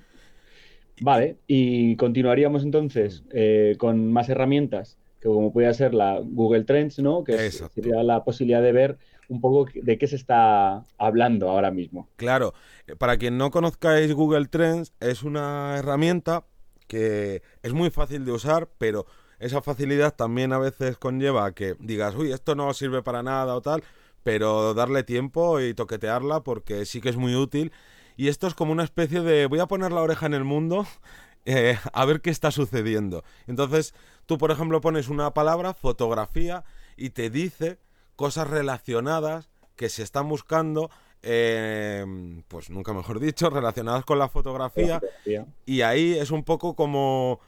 Vale, 1.00 1.38
y 1.46 1.96
continuaríamos 1.96 2.64
entonces 2.64 3.24
eh, 3.30 3.76
con 3.78 4.12
más 4.12 4.28
herramientas, 4.28 4.98
que 5.20 5.28
como 5.28 5.54
puede 5.54 5.72
ser 5.72 5.94
la 5.94 6.20
Google 6.22 6.64
Trends, 6.64 6.98
¿no? 6.98 7.24
Que 7.24 7.50
sería 7.50 8.02
la 8.02 8.24
posibilidad 8.24 8.60
de 8.60 8.72
ver 8.72 8.98
un 9.30 9.40
poco 9.40 9.70
de 9.74 9.96
qué 9.96 10.06
se 10.06 10.16
está 10.16 10.84
hablando 10.98 11.48
ahora 11.48 11.70
mismo. 11.70 12.10
Claro, 12.16 12.52
eh, 12.86 12.94
para 12.94 13.16
quien 13.16 13.38
no 13.38 13.50
conozcáis 13.50 14.12
Google 14.12 14.48
Trends, 14.48 14.92
es 15.00 15.22
una 15.22 15.76
herramienta 15.78 16.44
que 16.88 17.40
es 17.62 17.72
muy 17.72 17.88
fácil 17.88 18.26
de 18.26 18.32
usar, 18.32 18.68
pero 18.76 19.06
esa 19.38 19.62
facilidad 19.62 20.14
también 20.14 20.52
a 20.52 20.58
veces 20.58 20.96
conlleva 20.96 21.52
que 21.52 21.76
digas, 21.78 22.14
uy, 22.14 22.32
esto 22.32 22.54
no 22.54 22.72
sirve 22.74 23.02
para 23.02 23.22
nada 23.22 23.54
o 23.54 23.60
tal, 23.60 23.82
pero 24.22 24.74
darle 24.74 25.04
tiempo 25.04 25.60
y 25.60 25.74
toquetearla 25.74 26.40
porque 26.40 26.84
sí 26.84 27.00
que 27.00 27.08
es 27.08 27.16
muy 27.16 27.34
útil 27.34 27.72
y 28.16 28.28
esto 28.28 28.46
es 28.48 28.54
como 28.54 28.72
una 28.72 28.84
especie 28.84 29.20
de 29.20 29.46
voy 29.46 29.60
a 29.60 29.66
poner 29.66 29.92
la 29.92 30.02
oreja 30.02 30.26
en 30.26 30.34
el 30.34 30.44
mundo 30.44 30.86
eh, 31.44 31.78
a 31.92 32.04
ver 32.04 32.20
qué 32.20 32.30
está 32.30 32.50
sucediendo. 32.50 33.24
Entonces, 33.46 33.94
tú, 34.26 34.36
por 34.36 34.50
ejemplo, 34.50 34.80
pones 34.80 35.08
una 35.08 35.32
palabra, 35.32 35.72
fotografía, 35.72 36.64
y 36.96 37.10
te 37.10 37.30
dice 37.30 37.78
cosas 38.16 38.48
relacionadas 38.48 39.48
que 39.76 39.88
se 39.88 40.02
están 40.02 40.28
buscando, 40.28 40.90
em, 41.22 42.42
pues 42.48 42.68
nunca 42.68 42.92
mejor 42.92 43.20
dicho, 43.20 43.48
relacionadas 43.50 44.04
con 44.04 44.18
la 44.18 44.28
fotografía. 44.28 45.00
Y 45.64 45.80
ahí 45.82 46.18
es 46.18 46.32
un 46.32 46.42
poco 46.42 46.74
como, 46.74 47.40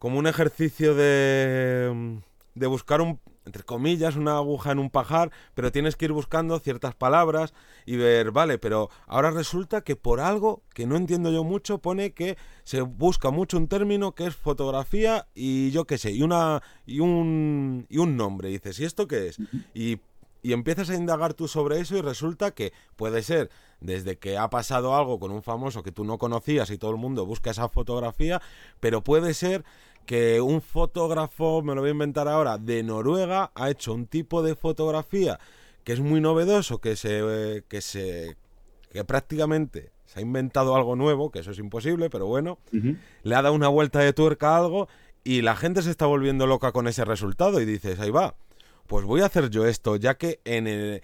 como 0.00 0.18
un 0.18 0.26
ejercicio 0.26 0.94
de, 0.94 2.20
de 2.54 2.66
buscar 2.66 3.02
un, 3.02 3.20
entre 3.44 3.64
comillas, 3.64 4.16
una 4.16 4.38
aguja 4.38 4.72
en 4.72 4.78
un 4.78 4.88
pajar, 4.88 5.30
pero 5.54 5.70
tienes 5.70 5.94
que 5.94 6.06
ir 6.06 6.12
buscando 6.12 6.58
ciertas 6.58 6.94
palabras 6.94 7.52
y 7.84 7.96
ver, 7.96 8.30
vale, 8.30 8.56
pero 8.56 8.88
ahora 9.06 9.30
resulta 9.30 9.82
que 9.82 9.96
por 9.96 10.20
algo 10.20 10.62
que 10.72 10.86
no 10.86 10.96
entiendo 10.96 11.30
yo 11.30 11.44
mucho 11.44 11.82
pone 11.82 12.12
que 12.12 12.38
se 12.64 12.80
busca 12.80 13.30
mucho 13.30 13.58
un 13.58 13.68
término 13.68 14.14
que 14.14 14.26
es 14.26 14.34
fotografía 14.34 15.28
y 15.34 15.70
yo 15.70 15.84
qué 15.84 15.98
sé, 15.98 16.12
y 16.12 16.22
una 16.22 16.62
y 16.86 17.00
un 17.00 17.84
y 17.90 17.98
un 17.98 18.16
nombre, 18.16 18.48
y 18.48 18.52
dices, 18.54 18.80
¿y 18.80 18.86
esto 18.86 19.06
qué 19.06 19.28
es? 19.28 19.36
Y 19.74 19.98
y 20.42 20.52
empiezas 20.52 20.90
a 20.90 20.94
indagar 20.94 21.34
tú 21.34 21.48
sobre 21.48 21.80
eso 21.80 21.96
y 21.96 22.02
resulta 22.02 22.52
que 22.52 22.72
puede 22.96 23.22
ser 23.22 23.50
desde 23.80 24.18
que 24.18 24.38
ha 24.38 24.50
pasado 24.50 24.94
algo 24.94 25.18
con 25.18 25.30
un 25.30 25.42
famoso 25.42 25.82
que 25.82 25.92
tú 25.92 26.04
no 26.04 26.18
conocías 26.18 26.70
y 26.70 26.78
todo 26.78 26.90
el 26.90 26.96
mundo 26.96 27.26
busca 27.26 27.50
esa 27.50 27.68
fotografía, 27.68 28.40
pero 28.80 29.02
puede 29.02 29.34
ser 29.34 29.64
que 30.06 30.40
un 30.40 30.60
fotógrafo, 30.60 31.62
me 31.62 31.74
lo 31.74 31.82
voy 31.82 31.90
a 31.90 31.92
inventar 31.92 32.28
ahora, 32.28 32.58
de 32.58 32.82
Noruega 32.82 33.52
ha 33.54 33.70
hecho 33.70 33.92
un 33.92 34.06
tipo 34.06 34.42
de 34.42 34.54
fotografía 34.54 35.38
que 35.84 35.92
es 35.92 36.00
muy 36.00 36.20
novedoso, 36.20 36.78
que 36.78 36.96
se 36.96 37.64
que 37.68 37.80
se 37.80 38.36
que 38.92 39.04
prácticamente 39.04 39.92
se 40.04 40.18
ha 40.18 40.22
inventado 40.22 40.74
algo 40.74 40.96
nuevo, 40.96 41.30
que 41.30 41.38
eso 41.38 41.52
es 41.52 41.58
imposible, 41.58 42.10
pero 42.10 42.26
bueno, 42.26 42.58
le 43.22 43.34
ha 43.34 43.42
dado 43.42 43.54
una 43.54 43.68
vuelta 43.68 44.00
de 44.00 44.12
tuerca 44.12 44.50
a 44.50 44.58
algo 44.58 44.88
y 45.22 45.42
la 45.42 45.54
gente 45.54 45.82
se 45.82 45.90
está 45.90 46.06
volviendo 46.06 46.46
loca 46.46 46.72
con 46.72 46.88
ese 46.88 47.04
resultado 47.04 47.60
y 47.60 47.64
dices, 47.64 48.00
ahí 48.00 48.10
va, 48.10 48.34
pues 48.90 49.04
voy 49.04 49.20
a 49.20 49.26
hacer 49.26 49.50
yo 49.50 49.66
esto, 49.66 49.94
ya 49.94 50.14
que 50.14 50.40
en 50.44 50.66
el 50.66 51.00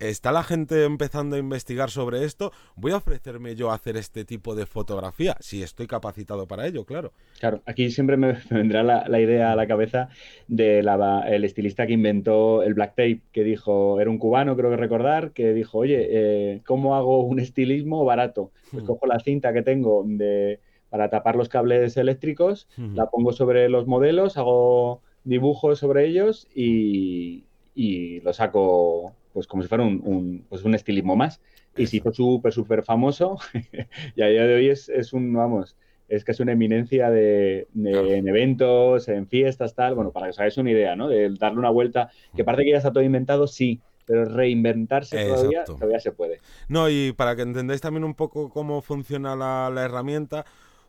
está 0.00 0.32
la 0.32 0.42
gente 0.42 0.84
empezando 0.84 1.36
a 1.36 1.38
investigar 1.38 1.88
sobre 1.88 2.24
esto, 2.24 2.52
voy 2.76 2.92
a 2.92 2.96
ofrecerme 2.96 3.54
yo 3.54 3.70
a 3.70 3.74
hacer 3.74 3.96
este 3.96 4.26
tipo 4.26 4.54
de 4.54 4.66
fotografía, 4.66 5.36
si 5.40 5.62
estoy 5.62 5.86
capacitado 5.86 6.46
para 6.46 6.66
ello, 6.66 6.84
claro. 6.84 7.12
Claro, 7.40 7.62
aquí 7.64 7.90
siempre 7.90 8.18
me, 8.18 8.34
vendrá 8.50 8.82
la, 8.82 9.18
idea 9.18 9.52
a 9.52 9.56
la 9.56 9.66
cabeza 9.66 10.10
del 10.46 10.86
el 11.26 11.44
estilista 11.44 11.86
que 11.86 11.94
inventó 11.94 12.62
el 12.62 12.74
black 12.74 12.90
tape, 12.90 13.22
que 13.32 13.44
dijo, 13.44 13.98
era 13.98 14.10
un 14.10 14.18
cubano, 14.18 14.54
creo 14.54 14.68
que 14.68 14.76
recordar, 14.76 15.30
que 15.30 15.54
dijo, 15.54 15.78
oye, 15.78 16.08
eh, 16.10 16.60
¿cómo 16.66 16.96
hago 16.96 17.24
un 17.24 17.40
estilismo 17.40 18.04
barato? 18.04 18.50
Pues 18.72 18.84
hmm. 18.84 18.86
cojo 18.88 19.06
la 19.06 19.20
cinta 19.20 19.54
que 19.54 19.62
tengo 19.62 20.04
de, 20.06 20.60
para 20.90 21.08
tapar 21.08 21.36
los 21.36 21.48
cables 21.48 21.96
eléctricos, 21.96 22.68
hmm. 22.76 22.94
la 22.94 23.08
pongo 23.08 23.32
sobre 23.32 23.70
los 23.70 23.86
modelos, 23.86 24.36
hago 24.36 25.00
dibujos 25.24 25.78
sobre 25.78 26.06
ellos 26.06 26.48
y, 26.54 27.44
y 27.74 28.20
lo 28.20 28.32
saco 28.32 29.14
pues 29.32 29.46
como 29.46 29.62
si 29.62 29.68
fuera 29.68 29.84
un, 29.84 30.44
pues 30.48 30.62
un 30.64 30.74
estilismo 30.74 31.16
más. 31.16 31.40
Y 31.76 31.86
se 31.86 31.96
hizo 31.96 32.12
súper, 32.12 32.52
súper 32.52 32.82
famoso 32.82 33.38
y 34.14 34.22
a 34.22 34.26
día 34.26 34.44
de 34.44 34.54
hoy 34.54 34.68
es, 34.68 34.88
es, 34.90 35.12
un, 35.12 35.32
vamos, 35.32 35.76
es 36.08 36.28
es 36.28 36.40
una 36.40 36.52
eminencia 36.52 37.10
de, 37.10 37.66
en 37.74 38.28
eventos, 38.28 39.08
en 39.08 39.26
fiestas, 39.26 39.74
tal. 39.74 39.94
Bueno, 39.94 40.12
para 40.12 40.26
que 40.26 40.30
os 40.30 40.38
hagáis 40.38 40.58
una 40.58 40.70
idea, 40.70 40.96
¿no? 40.96 41.08
De 41.08 41.30
darle 41.30 41.58
una 41.58 41.70
vuelta, 41.70 42.10
que 42.36 42.44
parece 42.44 42.64
que 42.64 42.70
ya 42.72 42.76
está 42.76 42.92
todo 42.92 43.02
inventado, 43.02 43.46
sí, 43.46 43.80
pero 44.04 44.26
reinventarse 44.26 45.24
todavía, 45.24 45.64
todavía 45.64 46.00
se 46.00 46.12
puede. 46.12 46.40
No, 46.68 46.90
y 46.90 47.12
para 47.12 47.34
que 47.34 47.42
entendáis 47.42 47.80
también 47.80 48.04
un 48.04 48.14
poco 48.14 48.50
cómo 48.50 48.82
funciona 48.82 49.34
la, 49.34 49.70
la 49.72 49.84
herramienta, 49.84 50.44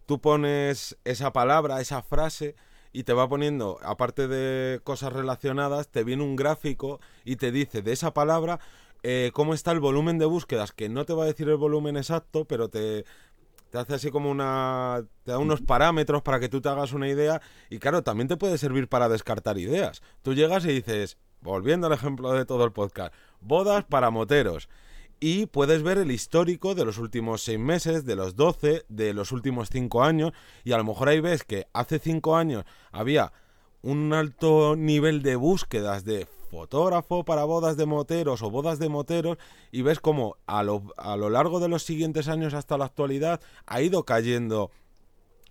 tú 0.05 0.19
pones 0.19 0.97
esa 1.05 1.31
palabra, 1.31 1.79
esa 1.79 2.01
frase 2.01 2.55
y 2.93 3.03
te 3.03 3.13
va 3.13 3.27
poniendo, 3.27 3.79
aparte 3.83 4.27
de 4.27 4.79
cosas 4.83 5.11
relacionadas, 5.11 5.89
te 5.89 6.03
viene 6.03 6.23
un 6.23 6.35
gráfico 6.35 6.99
y 7.25 7.35
te 7.35 7.51
dice 7.51 7.81
de 7.81 7.91
esa 7.91 8.13
palabra 8.13 8.59
eh, 9.01 9.31
cómo 9.33 9.53
está 9.53 9.71
el 9.71 9.79
volumen 9.79 10.19
de 10.19 10.25
búsquedas, 10.25 10.71
que 10.71 10.87
no 10.87 11.03
te 11.03 11.13
va 11.13 11.23
a 11.23 11.27
decir 11.27 11.49
el 11.49 11.57
volumen 11.57 11.97
exacto, 11.97 12.45
pero 12.45 12.69
te, 12.69 13.03
te 13.71 13.77
hace 13.79 13.95
así 13.95 14.11
como 14.11 14.29
una... 14.29 15.03
te 15.23 15.31
da 15.31 15.39
unos 15.39 15.61
parámetros 15.61 16.21
para 16.21 16.39
que 16.39 16.47
tú 16.47 16.61
te 16.61 16.69
hagas 16.69 16.93
una 16.93 17.09
idea 17.09 17.41
y 17.69 17.79
claro, 17.79 18.03
también 18.03 18.27
te 18.27 18.37
puede 18.37 18.59
servir 18.59 18.87
para 18.87 19.09
descartar 19.09 19.57
ideas. 19.57 20.03
Tú 20.21 20.35
llegas 20.35 20.63
y 20.65 20.69
dices, 20.69 21.17
volviendo 21.41 21.87
al 21.87 21.93
ejemplo 21.93 22.31
de 22.31 22.45
todo 22.45 22.63
el 22.63 22.71
podcast, 22.71 23.13
bodas 23.41 23.83
para 23.83 24.11
moteros 24.11 24.69
y 25.19 25.45
puedes 25.45 25.83
ver 25.83 25.97
el 25.97 26.11
histórico 26.11 26.75
de 26.75 26.85
los 26.85 26.97
últimos 26.97 27.43
seis 27.43 27.59
meses, 27.59 28.05
de 28.05 28.15
los 28.15 28.35
12, 28.35 28.85
de 28.89 29.13
los 29.13 29.31
últimos 29.31 29.69
cinco 29.69 30.03
años, 30.03 30.33
y 30.63 30.71
a 30.73 30.77
lo 30.77 30.83
mejor 30.83 31.09
ahí 31.09 31.19
ves 31.19 31.43
que 31.43 31.67
hace 31.73 31.99
cinco 31.99 32.35
años 32.35 32.65
había 32.91 33.31
un 33.81 34.13
alto 34.13 34.75
nivel 34.75 35.21
de 35.21 35.35
búsquedas 35.35 36.05
de 36.05 36.25
fotógrafo 36.25 37.25
para 37.25 37.43
bodas 37.43 37.77
de 37.77 37.85
moteros 37.85 38.43
o 38.43 38.51
bodas 38.51 38.79
de 38.79 38.87
moteros 38.87 39.37
y 39.71 39.81
ves 39.81 39.99
como 39.99 40.37
a 40.45 40.63
lo, 40.63 40.83
a 40.97 41.17
lo 41.17 41.29
largo 41.29 41.59
de 41.59 41.67
los 41.67 41.83
siguientes 41.83 42.27
años 42.27 42.53
hasta 42.53 42.77
la 42.77 42.85
actualidad 42.85 43.41
ha 43.65 43.81
ido 43.81 44.03
cayendo 44.03 44.71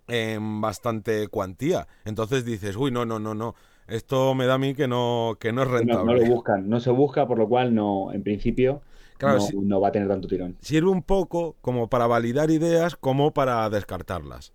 en 0.08 0.60
bastante 0.60 1.28
cuantía. 1.28 1.88
Entonces 2.04 2.44
dices, 2.44 2.76
uy, 2.76 2.90
no, 2.90 3.04
no, 3.04 3.18
no, 3.18 3.34
no. 3.34 3.54
Esto 3.88 4.34
me 4.34 4.46
da 4.46 4.54
a 4.54 4.58
mí 4.58 4.74
que 4.74 4.86
no, 4.86 5.36
que 5.40 5.52
no 5.52 5.62
es 5.62 5.68
rentable. 5.68 6.14
no 6.14 6.26
lo 6.26 6.34
buscan, 6.34 6.68
no 6.68 6.80
se 6.80 6.90
busca, 6.90 7.26
por 7.26 7.38
lo 7.38 7.48
cual 7.48 7.74
no, 7.74 8.12
en 8.12 8.22
principio, 8.22 8.82
no, 9.20 9.80
va 9.80 9.88
a 9.88 9.92
tener 9.92 10.08
tanto 10.08 10.28
tirón. 10.28 10.56
Sirve 10.60 10.90
un 10.90 11.02
poco 11.02 11.56
como 11.60 11.88
para 11.88 12.06
validar 12.06 12.50
ideas 12.50 12.96
como 12.96 13.32
para 13.32 13.68
descartarlas. 13.70 14.52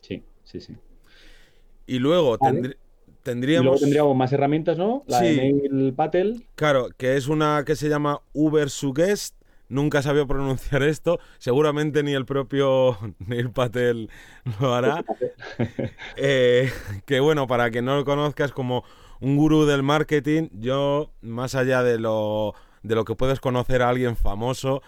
Sí, 0.00 0.22
sí, 0.44 0.60
sí. 0.60 0.76
Y 1.86 1.98
luego 1.98 2.38
tendríamos... 3.22 3.64
luego 3.64 3.78
tendríamos 3.80 4.16
más 4.16 4.32
herramientas, 4.32 4.78
¿no? 4.78 5.04
La 5.06 5.20
de 5.20 5.52
Neil 5.52 5.92
Patel. 5.94 6.46
Claro, 6.54 6.88
que 6.96 7.16
es 7.16 7.28
una 7.28 7.64
que 7.64 7.76
se 7.76 7.88
llama 7.88 8.20
Uber 8.32 8.70
Suggest. 8.70 9.36
Nunca 9.68 10.02
sabía 10.02 10.26
pronunciar 10.26 10.82
esto. 10.82 11.20
Seguramente 11.38 12.02
ni 12.02 12.12
el 12.12 12.26
propio 12.26 12.96
Neil 13.26 13.50
Patel 13.50 14.10
lo 14.60 14.74
hará. 14.74 15.04
Eh, 16.16 16.70
que 17.06 17.20
bueno, 17.20 17.46
para 17.46 17.70
que 17.70 17.82
no 17.82 17.96
lo 17.96 18.04
conozcas 18.04 18.52
como 18.52 18.84
un 19.20 19.36
gurú 19.36 19.64
del 19.64 19.82
marketing, 19.82 20.48
yo, 20.52 21.12
más 21.20 21.54
allá 21.54 21.82
de 21.82 21.98
lo 21.98 22.54
de 22.82 22.94
lo 22.94 23.04
que 23.04 23.14
puedes 23.14 23.40
conocer 23.40 23.82
a 23.82 23.88
alguien 23.88 24.16
famoso. 24.16 24.82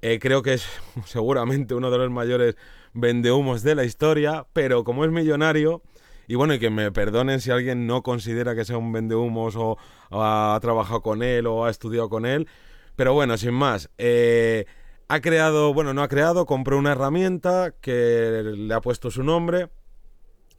Eh, 0.00 0.18
creo 0.20 0.42
que 0.42 0.54
es 0.54 0.66
seguramente 1.06 1.74
uno 1.74 1.90
de 1.90 1.98
los 1.98 2.10
mayores 2.10 2.56
vendehumos 2.92 3.62
de 3.62 3.74
la 3.74 3.84
historia, 3.84 4.46
pero 4.52 4.84
como 4.84 5.04
es 5.04 5.10
millonario, 5.10 5.82
y 6.26 6.34
bueno, 6.34 6.54
y 6.54 6.58
que 6.58 6.70
me 6.70 6.92
perdonen 6.92 7.40
si 7.40 7.50
alguien 7.50 7.86
no 7.86 8.02
considera 8.02 8.54
que 8.54 8.64
sea 8.64 8.76
un 8.76 8.92
vendehumos 8.92 9.56
o, 9.56 9.78
o 10.10 10.22
ha 10.22 10.58
trabajado 10.60 11.00
con 11.00 11.22
él 11.22 11.46
o 11.46 11.64
ha 11.64 11.70
estudiado 11.70 12.08
con 12.08 12.26
él, 12.26 12.48
pero 12.96 13.14
bueno, 13.14 13.36
sin 13.38 13.54
más, 13.54 13.90
eh, 13.96 14.66
ha 15.08 15.20
creado, 15.20 15.72
bueno, 15.72 15.94
no 15.94 16.02
ha 16.02 16.08
creado, 16.08 16.44
compró 16.46 16.76
una 16.76 16.92
herramienta 16.92 17.72
que 17.80 18.42
le 18.44 18.74
ha 18.74 18.80
puesto 18.80 19.10
su 19.10 19.22
nombre, 19.22 19.68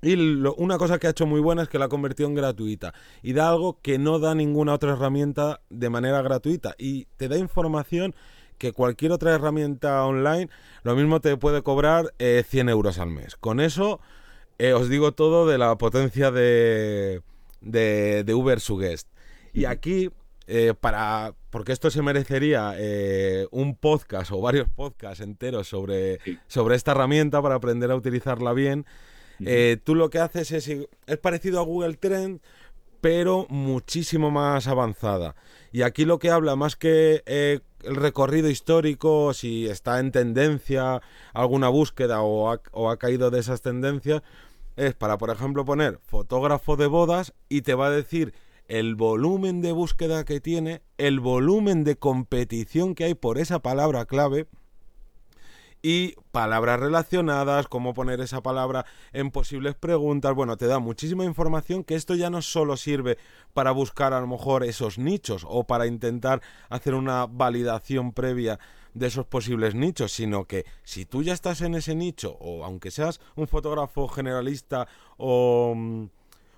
y 0.01 0.15
una 0.57 0.77
cosa 0.77 0.97
que 0.97 1.07
ha 1.07 1.09
hecho 1.09 1.25
muy 1.25 1.41
buena 1.41 1.63
es 1.63 1.69
que 1.69 1.77
la 1.77 1.85
ha 1.85 1.89
convertido 1.89 2.29
en 2.29 2.35
gratuita 2.35 2.93
y 3.21 3.33
da 3.33 3.49
algo 3.49 3.79
que 3.81 3.97
no 3.99 4.19
da 4.19 4.33
ninguna 4.33 4.73
otra 4.73 4.93
herramienta 4.93 5.61
de 5.69 5.89
manera 5.89 6.21
gratuita 6.21 6.75
y 6.77 7.05
te 7.17 7.27
da 7.27 7.37
información 7.37 8.15
que 8.57 8.71
cualquier 8.73 9.11
otra 9.11 9.33
herramienta 9.33 10.05
online 10.05 10.49
lo 10.83 10.95
mismo 10.95 11.19
te 11.19 11.35
puede 11.37 11.63
cobrar 11.63 12.13
100 12.17 12.69
eh, 12.69 12.71
euros 12.71 12.99
al 12.99 13.09
mes. 13.09 13.35
Con 13.35 13.59
eso 13.59 13.99
eh, 14.57 14.73
os 14.73 14.89
digo 14.89 15.13
todo 15.13 15.47
de 15.47 15.57
la 15.57 15.77
potencia 15.77 16.31
de, 16.31 17.21
de, 17.61 18.23
de 18.23 18.33
Uber 18.33 18.59
Suggest. 18.59 19.07
Y 19.53 19.65
aquí, 19.65 20.09
eh, 20.47 20.73
para 20.79 21.33
porque 21.49 21.71
esto 21.71 21.89
se 21.89 22.03
merecería 22.03 22.75
un 23.49 23.75
podcast 23.75 24.31
o 24.31 24.39
varios 24.39 24.69
podcasts 24.69 25.21
enteros 25.21 25.67
sobre, 25.67 26.19
sobre 26.47 26.75
esta 26.75 26.91
herramienta 26.91 27.41
para 27.41 27.55
aprender 27.55 27.89
a 27.89 27.95
utilizarla 27.95 28.53
bien. 28.53 28.85
Eh, 29.45 29.77
tú 29.83 29.95
lo 29.95 30.09
que 30.09 30.19
haces 30.19 30.51
es, 30.51 30.67
es 30.67 31.17
parecido 31.17 31.59
a 31.59 31.63
Google 31.63 31.95
Trend, 31.95 32.41
pero 33.01 33.45
muchísimo 33.49 34.31
más 34.31 34.67
avanzada. 34.67 35.35
Y 35.71 35.83
aquí 35.83 36.05
lo 36.05 36.19
que 36.19 36.31
habla, 36.31 36.55
más 36.55 36.75
que 36.75 37.23
eh, 37.25 37.59
el 37.83 37.95
recorrido 37.95 38.49
histórico, 38.49 39.33
si 39.33 39.67
está 39.67 39.99
en 39.99 40.11
tendencia 40.11 41.01
alguna 41.33 41.69
búsqueda 41.69 42.21
o 42.21 42.51
ha, 42.51 42.61
o 42.71 42.89
ha 42.89 42.97
caído 42.97 43.31
de 43.31 43.39
esas 43.39 43.61
tendencias, 43.61 44.21
es 44.75 44.95
para, 44.95 45.17
por 45.17 45.29
ejemplo, 45.29 45.65
poner 45.65 45.99
fotógrafo 45.99 46.75
de 46.75 46.87
bodas 46.87 47.33
y 47.49 47.61
te 47.61 47.73
va 47.73 47.87
a 47.87 47.91
decir 47.91 48.33
el 48.67 48.95
volumen 48.95 49.61
de 49.61 49.71
búsqueda 49.71 50.23
que 50.25 50.39
tiene, 50.39 50.81
el 50.97 51.19
volumen 51.19 51.83
de 51.83 51.97
competición 51.97 52.95
que 52.95 53.05
hay 53.05 53.13
por 53.15 53.37
esa 53.37 53.59
palabra 53.59 54.05
clave 54.05 54.47
y 55.81 56.15
palabras 56.31 56.79
relacionadas, 56.79 57.67
cómo 57.67 57.93
poner 57.93 58.19
esa 58.21 58.41
palabra 58.41 58.85
en 59.13 59.31
posibles 59.31 59.75
preguntas. 59.75 60.33
Bueno, 60.33 60.57
te 60.57 60.67
da 60.67 60.79
muchísima 60.79 61.25
información 61.25 61.83
que 61.83 61.95
esto 61.95 62.15
ya 62.15 62.29
no 62.29 62.41
solo 62.41 62.77
sirve 62.77 63.17
para 63.53 63.71
buscar 63.71 64.13
a 64.13 64.19
lo 64.19 64.27
mejor 64.27 64.63
esos 64.63 64.97
nichos 64.97 65.45
o 65.47 65.63
para 65.63 65.87
intentar 65.87 66.41
hacer 66.69 66.93
una 66.93 67.25
validación 67.25 68.11
previa 68.11 68.59
de 68.93 69.07
esos 69.07 69.25
posibles 69.25 69.75
nichos, 69.75 70.11
sino 70.11 70.45
que 70.45 70.65
si 70.83 71.05
tú 71.05 71.23
ya 71.23 71.33
estás 71.33 71.61
en 71.61 71.75
ese 71.75 71.95
nicho, 71.95 72.37
o 72.39 72.65
aunque 72.65 72.91
seas 72.91 73.21
un 73.35 73.47
fotógrafo 73.47 74.07
generalista 74.07 74.87
o, 75.17 75.73
mm, 75.75 76.05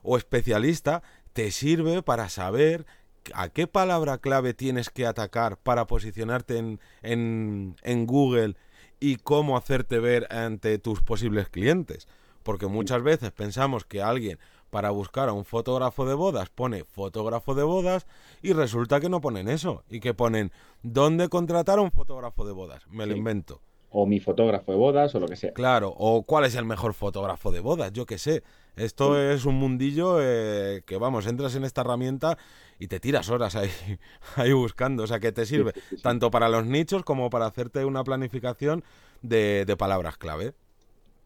o 0.03 0.17
especialista, 0.17 1.03
te 1.33 1.51
sirve 1.51 2.01
para 2.01 2.29
saber 2.29 2.85
a 3.33 3.49
qué 3.49 3.67
palabra 3.67 4.17
clave 4.17 4.53
tienes 4.53 4.89
que 4.89 5.05
atacar 5.05 5.57
para 5.57 5.85
posicionarte 5.85 6.57
en, 6.57 6.79
en, 7.03 7.75
en 7.83 8.07
Google 8.07 8.55
y 9.01 9.17
cómo 9.17 9.57
hacerte 9.57 9.99
ver 9.99 10.27
ante 10.31 10.77
tus 10.79 11.01
posibles 11.01 11.49
clientes. 11.49 12.07
Porque 12.43 12.67
muchas 12.67 13.03
veces 13.03 13.31
pensamos 13.31 13.83
que 13.83 14.01
alguien 14.01 14.39
para 14.69 14.89
buscar 14.91 15.27
a 15.27 15.33
un 15.33 15.43
fotógrafo 15.43 16.05
de 16.05 16.13
bodas 16.13 16.49
pone 16.49 16.85
fotógrafo 16.85 17.53
de 17.55 17.63
bodas 17.63 18.07
y 18.41 18.53
resulta 18.53 19.01
que 19.01 19.09
no 19.09 19.19
ponen 19.19 19.49
eso 19.49 19.83
y 19.89 19.99
que 19.99 20.13
ponen 20.13 20.51
dónde 20.81 21.27
contratar 21.27 21.79
a 21.79 21.81
un 21.81 21.91
fotógrafo 21.91 22.45
de 22.45 22.53
bodas. 22.53 22.87
Me 22.87 23.05
lo 23.05 23.15
invento. 23.15 23.61
O 23.91 24.05
mi 24.05 24.19
fotógrafo 24.19 24.71
de 24.71 24.77
bodas 24.77 25.13
o 25.15 25.19
lo 25.19 25.27
que 25.27 25.35
sea. 25.35 25.53
Claro, 25.53 25.93
o 25.97 26.23
cuál 26.23 26.45
es 26.45 26.55
el 26.55 26.65
mejor 26.65 26.93
fotógrafo 26.93 27.51
de 27.51 27.59
bodas, 27.59 27.91
yo 27.91 28.05
qué 28.05 28.17
sé. 28.17 28.41
Esto 28.75 29.19
es 29.19 29.45
un 29.45 29.55
mundillo 29.55 30.19
eh, 30.21 30.81
que, 30.85 30.97
vamos, 30.97 31.27
entras 31.27 31.55
en 31.55 31.65
esta 31.65 31.81
herramienta 31.81 32.37
y 32.79 32.87
te 32.87 32.99
tiras 32.99 33.29
horas 33.29 33.55
ahí, 33.55 33.69
ahí 34.35 34.53
buscando. 34.53 35.03
O 35.03 35.07
sea, 35.07 35.19
que 35.19 35.31
te 35.31 35.45
sirve 35.45 35.73
tanto 36.01 36.31
para 36.31 36.47
los 36.49 36.65
nichos 36.65 37.03
como 37.03 37.29
para 37.29 37.45
hacerte 37.45 37.83
una 37.83 38.03
planificación 38.03 38.83
de, 39.21 39.75
palabras 39.77 40.17
clave. 40.17 40.53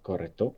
Correcto. 0.01 0.55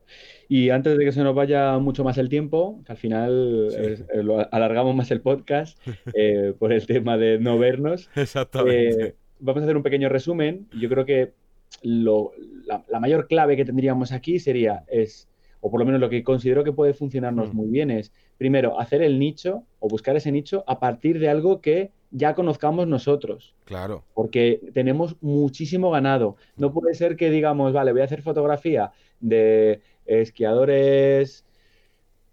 Y 0.50 0.70
antes 0.72 0.98
de 0.98 1.06
que 1.06 1.12
se 1.12 1.24
nos 1.24 1.36
vaya 1.36 1.78
mucho 1.78 2.04
más 2.04 2.18
el 2.18 2.30
tiempo, 2.30 2.82
que 2.86 2.92
al 2.92 2.98
final 2.98 3.70
eh, 3.78 4.06
alargamos 4.52 4.96
más 4.96 5.12
el 5.12 5.22
podcast 5.22 5.78
eh, 6.16 6.54
por 6.58 6.74
el 6.74 6.86
tema 6.86 7.18
de 7.18 7.40
no 7.40 7.58
vernos. 7.58 8.10
Exactamente. 8.16 9.16
vamos 9.40 9.62
a 9.62 9.66
hacer 9.66 9.78
un 9.78 9.84
pequeño 9.84 10.10
resumen. 10.10 10.68
Yo 10.78 10.90
creo 10.90 11.06
que 11.06 11.34
la, 11.82 12.84
la, 12.90 13.00
mayor 13.00 13.28
clave 13.28 13.56
que 13.56 13.66
tendríamos 13.66 14.12
aquí 14.12 14.40
sería 14.40 14.84
es 14.88 15.28
o 15.62 15.72
por 15.72 15.80
lo 15.80 15.86
menos 15.86 16.02
lo 16.02 16.10
que 16.10 16.24
considero 16.24 16.64
que 16.64 16.72
puede 16.72 16.94
funcionarnos 16.94 17.54
mm. 17.54 17.56
muy 17.56 17.68
bien 17.70 17.92
es, 17.92 18.12
primero, 18.38 18.80
hacer 18.80 19.02
el 19.02 19.20
nicho 19.20 19.64
o 19.80 19.88
buscar 19.88 20.16
ese 20.16 20.32
nicho 20.32 20.64
a 20.68 20.80
partir 20.80 21.20
de 21.20 21.30
algo 21.30 21.62
que 21.62 21.92
ya 22.12 22.36
conozcamos 22.36 22.88
nosotros. 22.88 23.56
Claro. 23.66 24.04
Porque 24.14 24.62
tenemos 24.74 25.18
muchísimo 25.22 25.92
ganado. 25.92 26.38
No 26.56 26.72
puede 26.72 26.94
ser 26.94 27.16
que 27.16 27.30
digamos, 27.30 27.74
vale, 27.74 27.92
voy 27.92 28.02
a 28.02 28.06
hacer 28.06 28.22
fotografía 28.22 28.92
de 29.20 29.82
esquiadores 30.06 31.46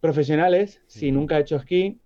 profesionales 0.01 0.81
si 0.87 1.11
nunca 1.11 1.38
he 1.38 1.40
hecho 1.40 1.57
esquí, 1.57 1.99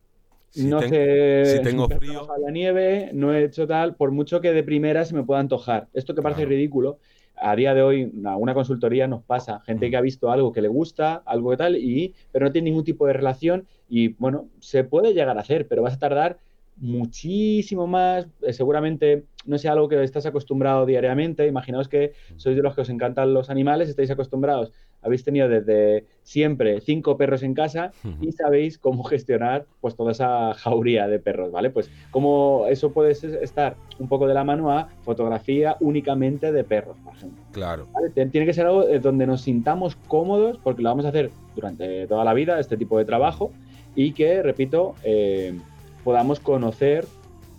no 0.56 0.80
sé 0.80 1.44
si 1.44 1.62
tengo 1.62 1.88
frío 1.88 2.26
la 2.40 2.50
nieve, 2.50 3.10
no 3.12 3.34
he 3.34 3.44
hecho 3.44 3.66
tal, 3.66 3.96
por 3.96 4.12
mucho 4.12 4.40
que 4.40 4.52
de 4.52 4.62
primera 4.62 5.04
se 5.04 5.14
me 5.14 5.22
pueda 5.24 5.40
antojar. 5.40 5.88
Esto 5.92 6.14
que 6.14 6.22
parece 6.22 6.46
ridículo, 6.46 6.98
a 7.40 7.56
día 7.56 7.74
de 7.74 7.82
hoy, 7.82 8.12
una 8.14 8.54
consultoría 8.54 9.06
nos 9.06 9.22
pasa, 9.22 9.60
gente 9.60 9.90
que 9.90 9.96
ha 9.96 10.00
visto 10.00 10.30
algo 10.30 10.52
que 10.52 10.62
le 10.62 10.68
gusta, 10.68 11.22
algo 11.26 11.50
que 11.50 11.56
tal, 11.56 11.76
y, 11.76 12.14
pero 12.32 12.46
no 12.46 12.52
tiene 12.52 12.70
ningún 12.70 12.84
tipo 12.84 13.06
de 13.06 13.12
relación 13.12 13.66
y 13.88 14.08
bueno, 14.08 14.48
se 14.60 14.84
puede 14.84 15.14
llegar 15.14 15.36
a 15.36 15.40
hacer, 15.40 15.66
pero 15.68 15.82
vas 15.82 15.94
a 15.94 15.98
tardar 15.98 16.38
muchísimo 16.80 17.86
más. 17.86 18.26
Eh, 18.42 18.52
seguramente 18.52 19.24
no 19.46 19.58
sea 19.58 19.72
algo 19.72 19.88
que 19.88 20.02
estás 20.02 20.26
acostumbrado 20.26 20.86
diariamente. 20.86 21.46
Imaginaos 21.46 21.88
que 21.88 22.12
sois 22.36 22.56
de 22.56 22.62
los 22.62 22.74
que 22.74 22.82
os 22.82 22.90
encantan 22.90 23.34
los 23.34 23.50
animales, 23.50 23.88
estáis 23.88 24.10
acostumbrados. 24.10 24.72
Habéis 25.00 25.22
tenido 25.22 25.48
desde 25.48 26.06
siempre 26.22 26.80
cinco 26.80 27.16
perros 27.16 27.44
en 27.44 27.54
casa 27.54 27.92
y 28.20 28.32
sabéis 28.32 28.78
cómo 28.78 29.04
gestionar 29.04 29.64
pues 29.80 29.94
toda 29.94 30.10
esa 30.10 30.54
jauría 30.54 31.06
de 31.06 31.20
perros, 31.20 31.52
¿vale? 31.52 31.70
Pues 31.70 31.88
como 32.10 32.66
eso 32.68 32.92
puede 32.92 33.12
estar 33.12 33.76
un 34.00 34.08
poco 34.08 34.26
de 34.26 34.34
la 34.34 34.42
mano 34.42 34.72
a 34.72 34.88
fotografía 35.02 35.76
únicamente 35.78 36.50
de 36.50 36.64
perros, 36.64 36.96
por 37.04 37.14
ejemplo. 37.14 37.44
Claro. 37.52 37.86
Tiene 38.12 38.44
que 38.44 38.52
ser 38.52 38.66
algo 38.66 38.88
eh, 38.88 38.98
donde 38.98 39.26
nos 39.26 39.42
sintamos 39.42 39.94
cómodos 40.08 40.58
porque 40.58 40.82
lo 40.82 40.88
vamos 40.88 41.04
a 41.04 41.10
hacer 41.10 41.30
durante 41.54 42.08
toda 42.08 42.24
la 42.24 42.34
vida, 42.34 42.58
este 42.58 42.76
tipo 42.76 42.98
de 42.98 43.04
trabajo, 43.04 43.52
y 43.94 44.12
que, 44.12 44.42
repito, 44.42 44.94
eh, 45.04 45.58
podamos 46.04 46.40
conocer 46.40 47.06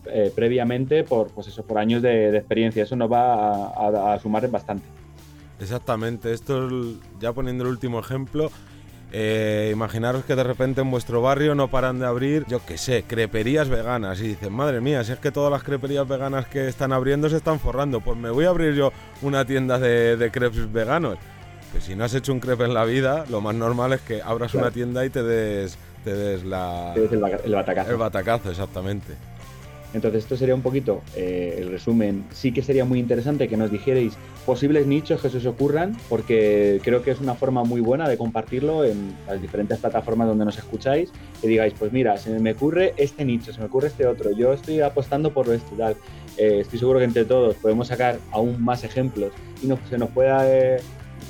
eh, 0.06 0.32
previamente 0.34 1.04
por, 1.04 1.28
pues 1.30 1.48
eso, 1.48 1.64
por 1.64 1.78
años 1.78 2.02
de, 2.02 2.36
experiencia. 2.36 2.84
Eso 2.84 2.96
nos 2.96 3.12
va 3.12 4.14
a, 4.14 4.20
sumar 4.20 4.50
bastante. 4.50 4.86
Exactamente. 5.60 6.34
Esto, 6.34 6.70
ya 7.20 7.34
poniendo 7.34 7.66
el 7.66 7.70
último 7.70 8.00
ejemplo, 8.00 8.50
eh, 9.12 9.72
imaginaros 9.74 10.24
que 10.24 10.36
de 10.36 10.44
repente 10.44 10.82
en 10.82 10.90
vuestro 10.90 11.22
barrio 11.22 11.54
no 11.54 11.68
paran 11.68 12.00
de 12.00 12.06
abrir, 12.06 12.46
yo 12.48 12.66
qué 12.66 12.78
sé, 12.78 13.04
creperías 13.04 13.68
veganas. 13.68 14.22
Y 14.22 14.30
dicen, 14.30 14.54
madre 14.54 14.82
mía, 14.82 15.04
si 15.04 15.12
es 15.12 15.20
que 15.20 15.32
todas 15.32 15.52
las 15.52 15.64
creperías 15.64 16.08
veganas 16.08 16.48
que 16.48 16.68
están 16.68 16.94
abriendo 16.94 17.30
se 17.30 17.38
están 17.38 17.60
forrando, 17.60 18.02
pues 18.02 18.18
me 18.18 18.30
voy 18.30 18.46
a 18.46 18.50
abrir 18.50 18.74
yo 18.74 18.92
una 19.22 19.46
tienda 19.46 19.80
de, 19.80 20.30
crepes 20.32 20.72
veganos. 20.72 21.18
Pues 21.72 21.84
si 21.84 21.96
no 21.96 22.04
has 22.04 22.14
hecho 22.16 22.34
un 22.34 22.40
crepe 22.40 22.64
en 22.64 22.74
la 22.74 22.86
vida, 22.86 23.26
lo 23.30 23.42
más 23.42 23.54
normal 23.54 23.94
es 23.94 24.02
que 24.02 24.24
abras 24.24 24.56
una 24.56 24.72
tienda 24.72 25.06
y 25.06 25.10
te 25.10 25.22
des 25.22 25.78
te 26.10 26.16
des 26.16 26.44
la... 26.44 26.94
el, 26.96 27.54
batacazo. 27.54 27.92
El 27.92 27.98
batacazo, 27.98 28.50
exactamente. 28.50 29.14
Entonces 29.94 30.24
esto 30.24 30.38
sería 30.38 30.54
un 30.54 30.62
poquito 30.62 31.02
eh, 31.16 31.58
el 31.58 31.72
resumen. 31.72 32.26
Sí 32.32 32.52
que 32.52 32.62
sería 32.62 32.86
muy 32.86 33.00
interesante 33.00 33.48
que 33.48 33.58
nos 33.58 33.72
dijerais 33.72 34.14
posibles 34.46 34.86
nichos 34.86 35.22
que 35.22 35.30
se 35.30 35.38
os 35.38 35.46
ocurran, 35.48 35.98
porque 36.10 36.80
creo 36.84 37.02
que 37.02 37.12
es 37.12 37.20
una 37.20 37.34
forma 37.34 37.64
muy 37.64 37.82
buena 37.82 38.08
de 38.08 38.18
compartirlo 38.18 38.86
en 38.86 39.16
las 39.28 39.42
diferentes 39.42 39.80
plataformas 39.80 40.28
donde 40.28 40.46
nos 40.46 40.58
escucháis. 40.58 41.12
Que 41.42 41.48
digáis, 41.48 41.74
pues 41.78 41.92
mira, 41.92 42.18
se 42.18 42.38
me 42.40 42.52
ocurre 42.52 42.94
este 42.98 43.26
nicho, 43.26 43.52
se 43.52 43.60
me 43.60 43.66
ocurre 43.66 43.88
este 43.88 44.06
otro, 44.06 44.32
yo 44.32 44.54
estoy 44.54 44.82
apostando 44.82 45.34
por 45.34 45.50
esto 45.50 45.74
y 45.74 45.78
tal. 45.78 45.96
Eh, 46.38 46.60
estoy 46.62 46.78
seguro 46.78 47.00
que 47.00 47.06
entre 47.06 47.26
todos 47.26 47.56
podemos 47.56 47.88
sacar 47.88 48.20
aún 48.32 48.64
más 48.64 48.84
ejemplos 48.84 49.32
y 49.62 49.70
se 49.90 49.98
nos 49.98 50.10
pueda 50.12 50.48
eh, 50.48 50.80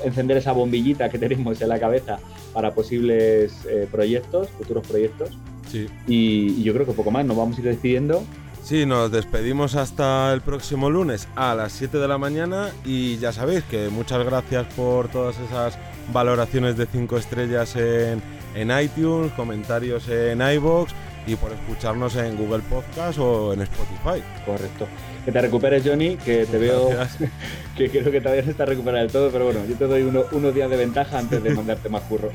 encender 0.03 0.37
esa 0.37 0.51
bombillita 0.51 1.09
que 1.09 1.17
tenemos 1.17 1.61
en 1.61 1.69
la 1.69 1.79
cabeza 1.79 2.19
para 2.53 2.73
posibles 2.73 3.53
eh, 3.69 3.87
proyectos, 3.91 4.49
futuros 4.49 4.87
proyectos. 4.87 5.29
Sí. 5.69 5.87
Y, 6.07 6.63
yo 6.63 6.73
creo 6.73 6.85
que 6.85 6.93
poco 6.93 7.11
más, 7.11 7.25
nos 7.25 7.37
vamos 7.37 7.57
a 7.57 7.61
ir 7.61 7.67
despidiendo. 7.67 8.23
Sí, 8.63 8.85
nos 8.85 9.11
despedimos 9.11 9.75
hasta 9.75 10.33
el 10.33 10.41
próximo 10.41 10.89
lunes 10.89 11.27
a 11.35 11.55
las 11.55 11.71
7 11.73 11.97
de 11.97 12.07
la 12.07 12.17
mañana 12.17 12.69
y 12.85 13.17
ya 13.17 13.31
sabéis 13.31 13.63
que 13.63 13.89
muchas 13.89 14.23
gracias 14.25 14.67
por 14.73 15.07
todas 15.07 15.37
esas 15.39 15.77
valoraciones 16.13 16.77
de 16.77 16.85
5 16.85 17.17
estrellas 17.17 17.75
en, 17.75 18.21
en 18.55 18.79
iTunes, 18.79 19.31
comentarios 19.33 20.07
en 20.09 20.41
iBox 20.41 20.93
y 21.25 21.35
por 21.35 21.51
escucharnos 21.51 22.15
en 22.15 22.35
Google 22.37 22.63
Podcast 22.69 23.19
o 23.19 23.53
en 23.53 23.61
Spotify. 23.61 24.23
Correcto. 24.45 24.87
Que 25.25 25.31
te 25.31 25.41
recuperes, 25.41 25.83
Johnny, 25.85 26.17
que 26.17 26.45
te 26.45 26.57
veo 26.57 26.89
que 27.77 27.89
creo 27.89 28.11
que 28.11 28.21
todavía 28.21 28.43
no 28.43 28.51
está 28.51 28.65
recuperado 28.65 29.03
del 29.03 29.11
todo, 29.11 29.29
pero 29.31 29.45
bueno, 29.45 29.61
yo 29.67 29.75
te 29.75 29.85
doy 29.85 30.03
unos 30.03 30.55
días 30.55 30.69
de 30.69 30.77
ventaja 30.77 31.19
antes 31.19 31.43
de 31.43 31.49
mandarte 31.51 31.89
más 31.89 32.03
curro. 32.03 32.31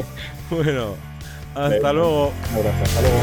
bueno, 0.50 0.94
hasta 1.54 1.92
luego. 1.92 2.32
Un 2.52 2.58
abrazo, 2.58 2.84
hasta 2.84 3.00
luego. 3.02 3.18